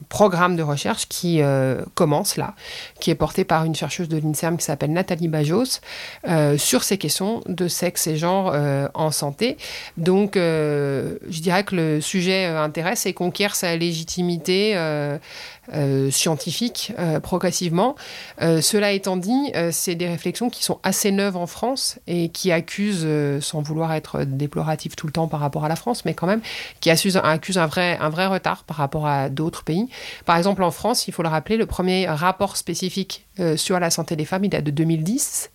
programme 0.10 0.56
de 0.58 0.64
recherche 0.64 1.08
qui 1.08 1.42
euh, 1.42 1.82
commence 1.96 2.36
là, 2.36 2.54
qui 3.00 3.12
est 3.12 3.16
porté 3.16 3.46
par 3.46 3.64
une 3.64 3.76
chercheuse 3.76 4.10
de 4.10 4.18
l'INSERM 4.18 4.58
qui 4.58 4.66
s'appelle 4.66 4.92
Nathalie 4.92 5.30
Bajos, 5.30 5.80
euh, 6.28 6.58
sur 6.58 6.84
ces 6.84 6.98
questions 6.98 7.42
de 7.46 7.68
sexe 7.70 8.08
et 8.08 8.18
genre 8.18 8.52
euh, 8.54 8.88
en 8.94 9.12
santé. 9.12 9.58
Donc, 9.98 10.36
je 10.36 11.40
dirais 11.42 11.64
que 11.64 11.76
le 11.76 12.02
sujet 12.02 12.46
intéresse 12.46 13.06
et 13.06 13.14
conquiert 13.14 13.56
sa 13.56 13.76
légitimité 13.76 14.76
scientifique 16.10 16.94
euh, 16.98 17.20
progressivement. 17.20 17.96
Euh, 18.42 18.62
cela 18.62 18.92
étant 18.92 19.16
dit, 19.16 19.54
c'est 19.72 19.96
des 19.96 20.08
réflexions 20.08 20.50
qui 20.50 20.64
sont 20.64 20.80
assez 20.84 21.12
neuves 21.12 21.38
en 21.38 21.48
France 21.48 22.00
et 22.08 22.30
qui 22.30 22.52
accusent, 22.52 23.08
sans 23.42 23.62
vouloir 23.62 23.94
être 23.94 24.24
déploratif 24.24 24.96
tout 24.96 25.08
le 25.08 25.14
temps 25.14 25.28
par 25.28 25.40
rapport 25.40 25.66
à 25.66 25.70
la 25.70 25.76
France, 25.76 26.04
mais 26.06 26.14
quand 26.14 26.28
même, 26.28 26.42
qui 26.80 26.90
accusent, 26.90 27.18
un, 27.18 27.68
vrai, 27.68 27.98
retard 28.28 28.64
par 28.64 28.78
rapport 28.78 29.08
à 29.08 29.30
d'autres 29.30 29.64
pays. 29.64 29.88
Par 30.26 30.38
exemple, 30.38 30.64
en 30.64 30.72
France, 30.72 31.08
il 31.08 31.14
faut 31.14 31.24
le 31.24 31.30
rappeler, 31.30 31.58
le 31.58 31.66
premier 31.66 32.08
rapport 32.08 32.58
spécifique 32.58 33.26
sur 33.56 33.80
la 33.80 33.90
santé 33.90 34.16
des 34.16 34.26
femmes, 34.26 34.44
il 34.44 34.50
date 34.50 34.64
de 34.66 34.72
2010. 34.72 35.50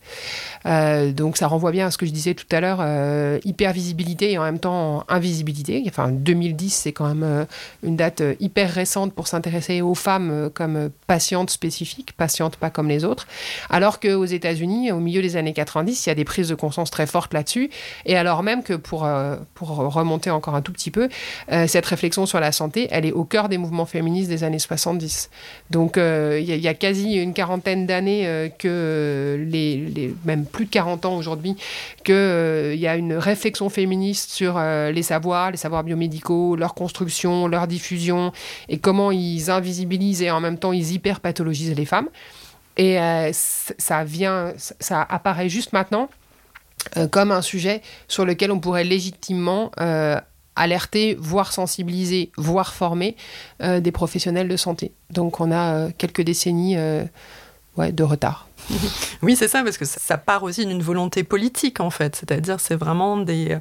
donc 1.15 1.37
ça 1.37 1.47
renvoie 1.47 1.71
bien 1.71 1.87
à 1.87 1.91
ce 1.91 1.99
que 1.99 2.07
je 2.07 2.11
disais 2.11 2.35
tout 2.35 2.47
à 2.51 2.61
l'heure, 2.61 3.39
hyper 3.45 3.73
visibilité 3.73 4.33
et 4.33 4.39
en 4.39 4.43
même 4.43 4.59
temps 4.59 5.05
invisibilité. 5.09 5.85
Enfin, 5.87 6.11
2010, 6.11 6.71
c'est 6.71 6.93
quand 6.93 7.07
même 7.13 7.47
une 7.83 7.97
date 7.97 8.23
hyper 8.41 8.71
récente 8.71 9.13
pour 9.13 9.29
s'intéresser 9.29 9.83
aux 9.83 9.96
femmes 9.97 10.31
euh, 10.31 10.49
comme 10.49 10.91
patientes 11.07 11.51
spécifiques, 11.51 12.13
patientes 12.17 12.57
pas 12.57 12.71
comme 12.71 12.89
les 12.89 13.05
autres, 13.05 13.27
alors 13.71 14.01
qu'aux 14.01 14.25
États-Unis, 14.25 14.93
au 14.93 15.01
milieu 15.01 15.23
des 15.23 15.37
années 15.37 15.53
90, 15.53 16.07
il 16.07 16.09
y 16.09 16.13
a 16.13 16.15
des 16.15 16.25
prises 16.25 16.49
de 16.49 16.55
conscience 16.55 16.91
très 16.91 17.07
fortes 17.07 17.35
là-dessus, 17.35 17.71
et 18.05 18.17
alors 18.17 18.43
même 18.43 18.63
que 18.63 18.75
pour, 18.75 19.05
euh, 19.05 19.37
pour 19.55 19.69
remonter 19.69 20.31
encore 20.31 20.55
un 20.55 20.63
tout 20.63 20.73
petit 20.73 20.91
peu, 20.91 21.09
euh, 21.51 21.67
cette 21.67 21.87
réflexion 21.87 22.27
sur 22.27 22.39
la 22.39 22.53
santé, 22.53 22.89
elle 22.91 23.07
est 23.07 23.13
au 23.13 23.25
cœur 23.25 23.49
des 23.49 23.59
mouvements 23.59 23.87
féministes 23.87 24.29
des 24.29 24.45
années 24.45 24.59
70. 24.59 25.31
Donc 25.71 25.97
il 25.97 26.45
y, 26.45 26.69
a 26.69 26.75
quasi 26.75 27.15
une 27.15 27.33
quarantaine 27.33 27.87
d'années 27.87 28.51
que, 28.59 29.45
les, 29.49 30.15
même 30.25 30.45
plus 30.45 30.67
de 30.67 30.71
40 30.71 31.07
ans 31.07 31.17
aujourd'hui, 31.17 31.57
qu'il 32.05 32.77
y 32.77 32.87
a 32.87 32.97
une 32.97 33.15
réflexion 33.15 33.69
féministe 33.69 34.31
sur 34.31 34.61
les 34.61 35.03
savoirs, 35.03 35.51
les 35.51 35.57
savoirs 35.57 35.83
biomédicaux, 35.83 36.57
leur 36.57 36.75
construction, 36.75 37.49
leur 37.49 37.67
diffusion, 37.67 38.33
et 38.69 38.79
comment 38.79 39.11
ils 39.11 39.51
invisibilisent 39.51 39.86
et 39.93 40.31
en 40.31 40.41
même 40.41 40.59
temps 40.59 40.73
ils 40.73 40.93
hyperpathologisent 40.93 41.75
les 41.75 41.87
femmes. 41.87 42.09
Et 42.77 43.01
euh, 43.01 43.31
ça 43.33 44.05
vient, 44.05 44.53
ça 44.57 45.03
apparaît 45.03 45.49
juste 45.49 45.73
maintenant 45.73 46.09
euh, 46.97 47.09
comme 47.09 47.33
un 47.33 47.43
sujet 47.43 47.83
sur 48.07 48.25
lequel 48.25 48.53
on 48.53 48.61
pourrait 48.61 48.85
légitimement 48.85 49.73
euh, 49.81 50.21
alerter, 50.57 51.17
voire 51.19 51.53
sensibiliser, 51.53 52.31
voire 52.37 52.73
former 52.73 53.17
des 53.61 53.93
professionnels 53.93 54.49
de 54.49 54.57
santé. 54.57 54.93
Donc 55.11 55.41
on 55.41 55.53
a 55.53 55.91
quelques 55.93 56.23
décennies 56.23 56.77
de 56.77 58.03
retard. 58.03 58.46
Oui, 59.23 59.37
c'est 59.37 59.49
ça, 59.49 59.63
parce 59.63 59.79
que 59.79 59.85
ça 59.85 60.19
part 60.19 60.43
aussi 60.43 60.67
d'une 60.67 60.83
volonté 60.83 61.25
politique, 61.25 61.81
en 61.81 61.91
fait. 61.91 62.17
C'est-à-dire, 62.17 62.61
c'est 62.61 62.75
vraiment 62.75 63.17
des, 63.17 63.59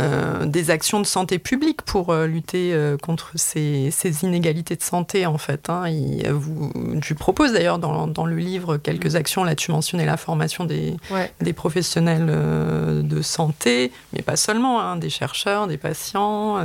euh, 0.00 0.46
des 0.46 0.70
actions 0.70 1.00
de 1.00 1.06
santé 1.06 1.38
publique 1.38 1.82
pour 1.82 2.10
euh, 2.10 2.26
lutter 2.26 2.72
euh, 2.72 2.96
contre 2.96 3.32
ces, 3.36 3.90
ces, 3.90 4.24
inégalités 4.24 4.76
de 4.76 4.82
santé, 4.82 5.26
en 5.26 5.38
fait. 5.38 5.68
Hein. 5.70 5.84
vous, 6.30 6.72
tu 7.02 7.14
proposes 7.14 7.52
d'ailleurs 7.52 7.78
dans, 7.78 8.06
dans, 8.06 8.26
le 8.26 8.36
livre 8.36 8.76
quelques 8.76 9.14
mm. 9.14 9.16
actions. 9.16 9.44
Là, 9.44 9.54
tu 9.54 9.70
mentionnais 9.70 10.06
la 10.06 10.16
formation 10.16 10.64
des, 10.64 10.96
des 11.40 11.52
professionnels 11.52 12.26
de 12.26 13.22
santé, 13.22 13.92
mais 14.12 14.22
pas 14.22 14.36
seulement, 14.36 14.80
hein, 14.80 14.96
des 14.96 15.10
chercheurs, 15.10 15.66
des 15.66 15.78
patients, 15.78 16.58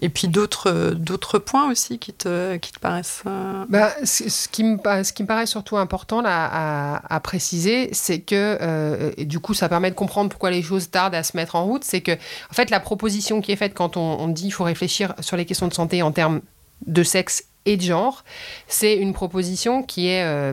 et 0.00 0.08
puis 0.08 0.28
d'autres, 0.28 0.92
d'autres 0.94 1.38
points 1.38 1.70
aussi 1.70 1.98
qui 1.98 2.12
te, 2.12 2.56
qui 2.56 2.72
te 2.72 2.78
paraissent. 2.78 3.22
Bah, 3.68 3.90
ce, 4.04 4.48
qui 4.48 4.64
me, 4.64 4.78
ce 5.02 5.12
qui 5.12 5.22
me 5.22 5.28
paraît 5.28 5.46
surtout 5.46 5.76
important 5.76 6.20
là, 6.20 6.48
à 6.52 7.03
à, 7.08 7.20
préciser, 7.20 7.88
c'est 7.92 8.20
que, 8.20 8.58
euh, 8.60 9.12
du 9.18 9.40
coup, 9.40 9.54
ça 9.54 9.68
permet 9.68 9.90
de 9.90 9.94
comprendre 9.94 10.30
pourquoi 10.30 10.50
les 10.50 10.62
choses 10.62 10.90
tardent 10.90 11.14
à 11.14 11.22
se 11.22 11.36
mettre 11.36 11.56
en 11.56 11.64
route, 11.64 11.84
c'est 11.84 12.00
que, 12.00 12.12
en 12.12 12.54
fait, 12.54 12.70
la 12.70 12.80
proposition 12.80 13.40
qui 13.40 13.52
est 13.52 13.56
faite 13.56 13.74
quand 13.74 13.96
on, 13.96 14.28
dit 14.28 14.42
qu'il 14.42 14.52
faut 14.52 14.64
réfléchir 14.64 15.14
sur 15.20 15.36
les 15.36 15.44
questions 15.44 15.68
de 15.68 15.74
santé 15.74 16.02
en 16.02 16.12
termes 16.12 16.40
de 16.86 17.02
sexe 17.02 17.44
et 17.66 17.76
de 17.76 17.82
genre, 17.82 18.24
c'est 18.68 18.96
une 18.96 19.12
proposition 19.12 19.82
qui 19.82 20.08
est, 20.08 20.24
euh, 20.24 20.52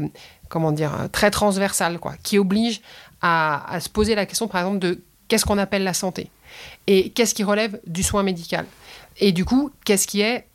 comment 0.49 0.71
dire, 0.71 1.07
très 1.11 1.31
transversale, 1.31 1.99
quoi, 1.99 2.13
qui 2.23 2.37
oblige 2.37 2.81
à, 3.21 3.77
se 3.79 3.89
poser 3.89 4.15
la 4.15 4.25
question, 4.25 4.47
par 4.47 4.61
exemple, 4.61 4.79
de 4.79 5.01
qu'est-ce 5.27 5.45
qu'on 5.45 5.57
appelle 5.57 5.83
la 5.83 5.93
santé 5.93 6.29
et 6.87 7.11
qu'est-ce 7.11 7.33
qui 7.33 7.43
relève 7.43 7.79
du 7.87 8.03
soin 8.03 8.23
médical. 8.23 8.65
Et 9.17 9.31
du 9.31 9.45
coup, 9.45 9.71
qu'est-ce 9.85 10.07
qui 10.07 10.21
est 10.21 10.45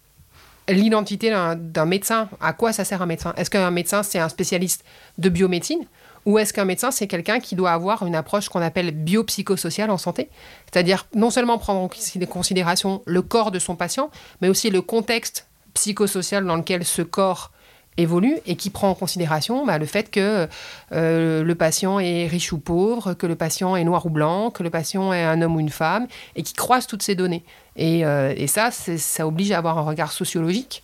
l'identité 0.69 1.31
d'un 1.31 1.87
médecin, 1.87 2.29
à 2.41 2.53
quoi 2.53 2.73
ça 2.73 2.85
sert 2.85 3.03
un 3.03 3.07
médecin? 3.07 3.33
Est-ce 3.37 3.51
qu'un 3.51 3.71
médecin, 3.71 4.03
c'est 4.03 4.19
un 4.19 4.29
spécialiste 4.29 4.85
de 5.19 5.29
biomédecine? 5.29 5.87
Ou 6.25 6.39
est-ce 6.39 6.53
qu'un 6.53 6.65
médecin, 6.65 6.91
c'est 6.91 7.07
quelqu'un 7.07 7.39
qui 7.39 7.55
doit 7.55 7.71
avoir 7.71 8.05
une 8.05 8.17
approche 8.17 8.49
qu'on 8.49 8.61
appelle 8.61 8.91
biopsychosociale 8.91 9.91
en 9.91 9.99
santé? 9.99 10.29
C'est-à-dire 10.71 11.07
non 11.15 11.31
seulement 11.31 11.57
prendre 11.59 11.81
en 11.81 11.89
considération 12.29 13.03
le 13.07 13.23
corps 13.23 13.53
de 13.53 13.61
son 13.61 13.77
patient, 13.77 14.11
mais 14.41 14.49
aussi 14.49 14.71
le 14.71 14.83
contexte 14.83 15.47
psychosocial 15.75 16.45
dans 16.45 16.57
lequel 16.57 16.85
ce 16.85 17.03
corps 17.03 17.53
évolue 17.97 18.39
et 18.47 18.57
qui 18.57 18.71
prend 18.71 18.91
en 18.91 18.95
considération 18.95 19.65
bah, 19.65 19.79
le 19.79 19.87
fait 19.87 20.11
que 20.11 20.49
euh, 20.93 21.43
le 21.43 21.55
patient 21.55 21.99
est 21.99 22.27
riche 22.27 22.53
ou 22.53 22.59
pauvre, 22.59 23.15
que 23.15 23.27
le 23.27 23.35
patient 23.35 23.77
est 23.77 23.85
noir 23.85 24.07
ou 24.07 24.11
blanc, 24.11 24.51
que 24.51 24.63
le 24.63 24.71
patient 24.71 25.13
est 25.13 25.25
un 25.25 25.41
homme 25.43 25.57
ou 25.57 25.61
une 25.61 25.71
femme, 25.71 26.07
et 26.35 26.43
qui 26.43 26.55
croise 26.55 26.87
toutes 26.87 27.03
ces 27.03 27.15
données. 27.15 27.43
Et, 27.77 28.05
euh, 28.05 28.47
ça, 28.47 28.71
ça 28.71 29.27
oblige 29.27 29.51
à 29.53 29.59
avoir 29.59 29.79
un 29.79 29.83
regard 29.83 30.13
sociologique 30.13 30.83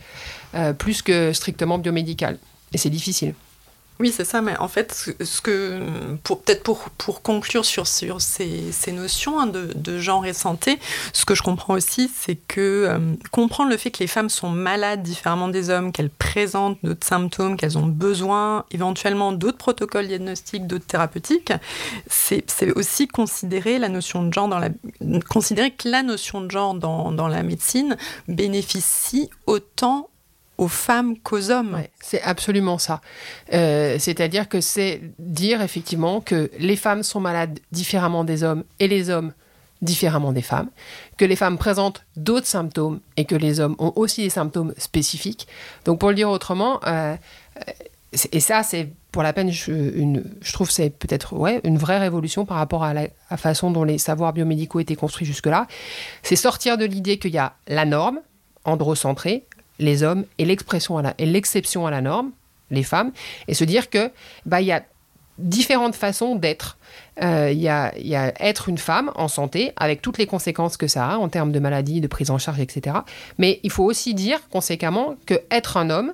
euh, 0.54 0.72
plus 0.72 1.02
que 1.02 1.32
strictement 1.32 1.78
biomédical. 1.78 2.38
Et 2.72 2.78
c'est 2.78 2.90
difficile. 2.90 3.34
Oui, 4.02 4.10
c'est 4.10 4.24
ça, 4.24 4.42
mais 4.42 4.56
en 4.58 4.66
fait, 4.66 5.14
ce 5.22 5.40
que, 5.40 5.78
peut-être 6.24 6.64
pour, 6.64 6.90
pour 6.98 7.22
conclure 7.22 7.64
sur, 7.64 7.86
sur 7.86 8.20
ces, 8.20 8.72
ces 8.72 8.90
notions 8.90 9.38
hein, 9.38 9.46
de, 9.46 9.70
de, 9.76 10.00
genre 10.00 10.26
et 10.26 10.32
santé, 10.32 10.80
ce 11.12 11.24
que 11.24 11.36
je 11.36 11.42
comprends 11.44 11.74
aussi, 11.74 12.10
c'est 12.12 12.34
que 12.34 12.86
euh, 12.88 12.98
comprendre 13.30 13.70
le 13.70 13.76
fait 13.76 13.92
que 13.92 14.00
les 14.00 14.08
femmes 14.08 14.28
sont 14.28 14.50
malades 14.50 15.04
différemment 15.04 15.46
des 15.46 15.70
hommes, 15.70 15.92
qu'elles 15.92 16.10
présentent 16.10 16.78
d'autres 16.82 17.06
symptômes, 17.06 17.56
qu'elles 17.56 17.78
ont 17.78 17.86
besoin 17.86 18.64
éventuellement 18.72 19.30
d'autres 19.30 19.58
protocoles 19.58 20.08
diagnostiques, 20.08 20.66
d'autres 20.66 20.86
thérapeutiques, 20.86 21.52
c'est 22.08 22.42
aussi 22.74 23.06
considérer 23.06 23.78
la 23.78 23.88
notion 23.88 24.24
de 24.24 24.32
genre 24.32 24.48
dans 24.48 24.58
la, 24.58 24.70
considérer 25.30 25.70
que 25.70 25.88
la 25.88 26.02
notion 26.02 26.40
de 26.40 26.50
genre 26.50 26.74
dans, 26.74 27.12
dans 27.12 27.28
la 27.28 27.44
médecine 27.44 27.96
bénéficie 28.26 29.30
autant 29.46 30.08
aux 30.62 30.68
femmes 30.68 31.18
qu'aux 31.18 31.50
hommes. 31.50 31.82
c'est 32.00 32.22
absolument 32.22 32.78
ça. 32.78 33.00
Euh, 33.52 33.96
c'est-à-dire 33.98 34.48
que 34.48 34.60
c'est 34.60 35.00
dire 35.18 35.60
effectivement 35.60 36.20
que 36.20 36.50
les 36.58 36.76
femmes 36.76 37.02
sont 37.02 37.20
malades 37.20 37.58
différemment 37.72 38.22
des 38.22 38.44
hommes 38.44 38.62
et 38.78 38.86
les 38.86 39.10
hommes 39.10 39.32
différemment 39.80 40.30
des 40.32 40.42
femmes, 40.42 40.70
que 41.16 41.24
les 41.24 41.34
femmes 41.34 41.58
présentent 41.58 42.04
d'autres 42.16 42.46
symptômes 42.46 43.00
et 43.16 43.24
que 43.24 43.34
les 43.34 43.58
hommes 43.58 43.74
ont 43.80 43.92
aussi 43.96 44.22
des 44.22 44.30
symptômes 44.30 44.72
spécifiques. 44.78 45.48
Donc 45.84 45.98
pour 45.98 46.10
le 46.10 46.14
dire 46.14 46.30
autrement, 46.30 46.78
euh, 46.86 47.16
et 48.30 48.38
ça, 48.38 48.62
c'est 48.62 48.92
pour 49.10 49.24
la 49.24 49.32
peine, 49.32 49.50
je, 49.50 49.72
une, 49.72 50.24
je 50.40 50.52
trouve 50.52 50.70
c'est 50.70 50.90
peut-être 50.90 51.34
ouais, 51.34 51.60
une 51.64 51.78
vraie 51.78 51.98
révolution 51.98 52.44
par 52.44 52.58
rapport 52.58 52.84
à 52.84 52.94
la, 52.94 53.08
façon 53.36 53.72
dont 53.72 53.82
les 53.82 53.98
savoirs 53.98 54.32
biomédicaux 54.32 54.78
étaient 54.78 54.94
construits 54.94 55.26
jusque-là. 55.26 55.66
C'est 56.22 56.36
sortir 56.36 56.78
de 56.78 56.84
l'idée 56.84 57.18
qu'il 57.18 57.32
y 57.32 57.38
a 57.38 57.54
la 57.66 57.84
norme, 57.84 58.20
androcentrée, 58.64 59.46
les 59.78 60.02
hommes, 60.02 60.24
et 60.38 60.44
l'expression 60.44 61.02
et 61.18 61.26
l'exception 61.26 61.86
à 61.86 61.90
la 61.90 62.00
norme, 62.00 62.32
les 62.70 62.82
femmes, 62.82 63.12
et 63.48 63.54
se 63.54 63.64
dire 63.64 63.90
que 63.90 64.10
bah 64.46 64.60
il 64.60 64.66
y 64.66 64.72
a 64.72 64.82
différentes 65.38 65.94
façons 65.94 66.36
d'être. 66.36 66.78
Euh, 67.22 67.50
il 67.50 67.58
y, 67.58 67.68
a, 67.68 67.96
y, 67.98 68.14
a, 68.14 68.32
être 68.40 68.68
une 68.68 68.78
femme 68.78 69.10
en 69.14 69.28
santé, 69.28 69.72
avec 69.76 70.02
toutes 70.02 70.18
les 70.18 70.26
conséquences 70.26 70.76
que 70.76 70.86
ça 70.86 71.08
a 71.08 71.16
en 71.16 71.28
termes 71.28 71.52
de 71.52 71.58
maladie, 71.58 72.00
de 72.00 72.06
prise 72.06 72.30
en 72.30 72.38
charge, 72.38 72.60
etc. 72.60 72.98
Mais 73.38 73.60
il 73.62 73.70
faut 73.70 73.84
aussi 73.84 74.14
dire 74.14 74.40
conséquemment 74.50 75.16
que 75.26 75.40
être 75.50 75.76
un 75.76 75.90
homme 75.90 76.12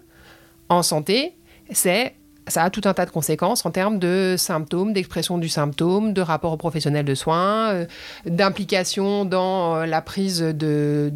en 0.68 0.82
santé, 0.82 1.34
c'est 1.70 2.14
ça 2.48 2.62
a 2.64 2.70
tout 2.70 2.82
un 2.84 2.94
tas 2.94 3.06
de 3.06 3.10
conséquences 3.10 3.64
en 3.66 3.70
termes 3.70 3.98
de 3.98 4.34
symptômes, 4.36 4.92
d'expression 4.92 5.38
du 5.38 5.48
symptôme, 5.48 6.12
de 6.12 6.20
rapport 6.20 6.52
aux 6.52 6.56
professionnels 6.56 7.04
de 7.04 7.14
soins, 7.14 7.70
euh, 7.70 7.86
d'implication 8.26 9.24
dans 9.24 9.76
euh, 9.76 9.86
la 9.86 10.02
prise 10.02 10.40
de, 10.40 11.10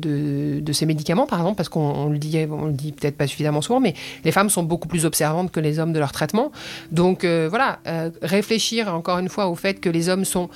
ces 0.72 0.86
médicaments, 0.86 1.26
par 1.26 1.40
exemple, 1.40 1.56
parce 1.56 1.68
qu'on 1.68 2.08
le 2.08 2.18
dit, 2.18 2.46
dit 2.70 2.92
peut-être 2.92 3.16
pas 3.16 3.26
suffisamment 3.26 3.60
souvent, 3.60 3.80
mais 3.80 3.94
les 4.24 4.32
femmes 4.32 4.50
sont 4.50 4.62
beaucoup 4.62 4.88
plus 4.88 5.04
observantes 5.04 5.50
que 5.50 5.60
les 5.60 5.78
hommes 5.78 5.92
de 5.92 5.98
leur 5.98 6.12
traitement. 6.12 6.52
Donc 6.90 7.24
euh, 7.24 7.48
voilà, 7.48 7.80
réfléchir 8.22 8.94
encore 8.94 9.18
une 9.18 9.28
fois 9.28 9.48
au 9.48 9.54
fait 9.54 9.74
que 9.74 9.88
les 9.88 10.08
hommes 10.08 10.24
sont 10.24 10.48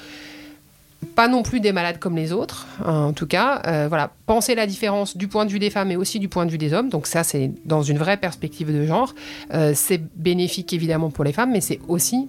pas 1.14 1.28
non 1.28 1.42
plus 1.42 1.60
des 1.60 1.72
malades 1.72 1.98
comme 1.98 2.16
les 2.16 2.32
autres, 2.32 2.66
en 2.84 3.12
tout 3.12 3.26
cas. 3.26 3.62
Euh, 3.66 3.86
voilà, 3.88 4.12
penser 4.26 4.54
la 4.54 4.66
différence 4.66 5.16
du 5.16 5.28
point 5.28 5.44
de 5.44 5.50
vue 5.50 5.58
des 5.58 5.70
femmes 5.70 5.90
et 5.90 5.96
aussi 5.96 6.18
du 6.18 6.28
point 6.28 6.46
de 6.46 6.50
vue 6.50 6.58
des 6.58 6.72
hommes. 6.72 6.88
Donc 6.88 7.06
ça, 7.06 7.24
c'est 7.24 7.52
dans 7.64 7.82
une 7.82 7.98
vraie 7.98 8.16
perspective 8.16 8.72
de 8.72 8.84
genre. 8.84 9.14
Euh, 9.52 9.72
c'est 9.74 10.00
bénéfique 10.16 10.72
évidemment 10.72 11.10
pour 11.10 11.24
les 11.24 11.32
femmes, 11.32 11.52
mais 11.52 11.60
c'est 11.60 11.80
aussi, 11.88 12.28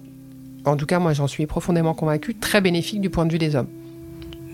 en 0.64 0.76
tout 0.76 0.86
cas 0.86 0.98
moi 0.98 1.12
j'en 1.12 1.26
suis 1.26 1.46
profondément 1.46 1.94
convaincue, 1.94 2.34
très 2.34 2.60
bénéfique 2.60 3.00
du 3.00 3.10
point 3.10 3.26
de 3.26 3.32
vue 3.32 3.38
des 3.38 3.56
hommes. 3.56 3.68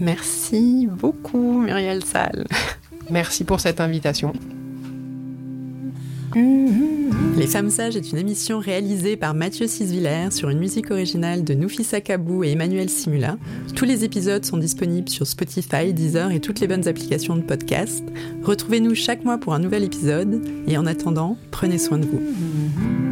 Merci 0.00 0.88
beaucoup 0.90 1.60
Muriel 1.60 2.04
Salle. 2.04 2.46
Merci 3.10 3.44
pour 3.44 3.60
cette 3.60 3.80
invitation. 3.80 4.32
Les 6.34 7.46
Femmes 7.46 7.70
Sages 7.70 7.96
est 7.96 8.10
une 8.10 8.18
émission 8.18 8.58
réalisée 8.58 9.16
par 9.16 9.34
Mathieu 9.34 9.68
Sisviller 9.68 10.30
sur 10.30 10.48
une 10.48 10.58
musique 10.58 10.90
originale 10.90 11.44
de 11.44 11.54
Noufi 11.54 11.84
Sakabou 11.84 12.42
et 12.42 12.52
Emmanuel 12.52 12.90
Simula. 12.90 13.36
Tous 13.76 13.84
les 13.84 14.04
épisodes 14.04 14.44
sont 14.44 14.56
disponibles 14.56 15.08
sur 15.08 15.26
Spotify, 15.26 15.92
Deezer 15.92 16.32
et 16.32 16.40
toutes 16.40 16.60
les 16.60 16.66
bonnes 16.66 16.88
applications 16.88 17.36
de 17.36 17.42
podcast. 17.42 18.02
Retrouvez-nous 18.42 18.94
chaque 18.94 19.24
mois 19.24 19.38
pour 19.38 19.54
un 19.54 19.60
nouvel 19.60 19.84
épisode 19.84 20.42
et 20.66 20.76
en 20.76 20.86
attendant, 20.86 21.36
prenez 21.52 21.78
soin 21.78 21.98
de 21.98 22.06
vous. 22.06 23.03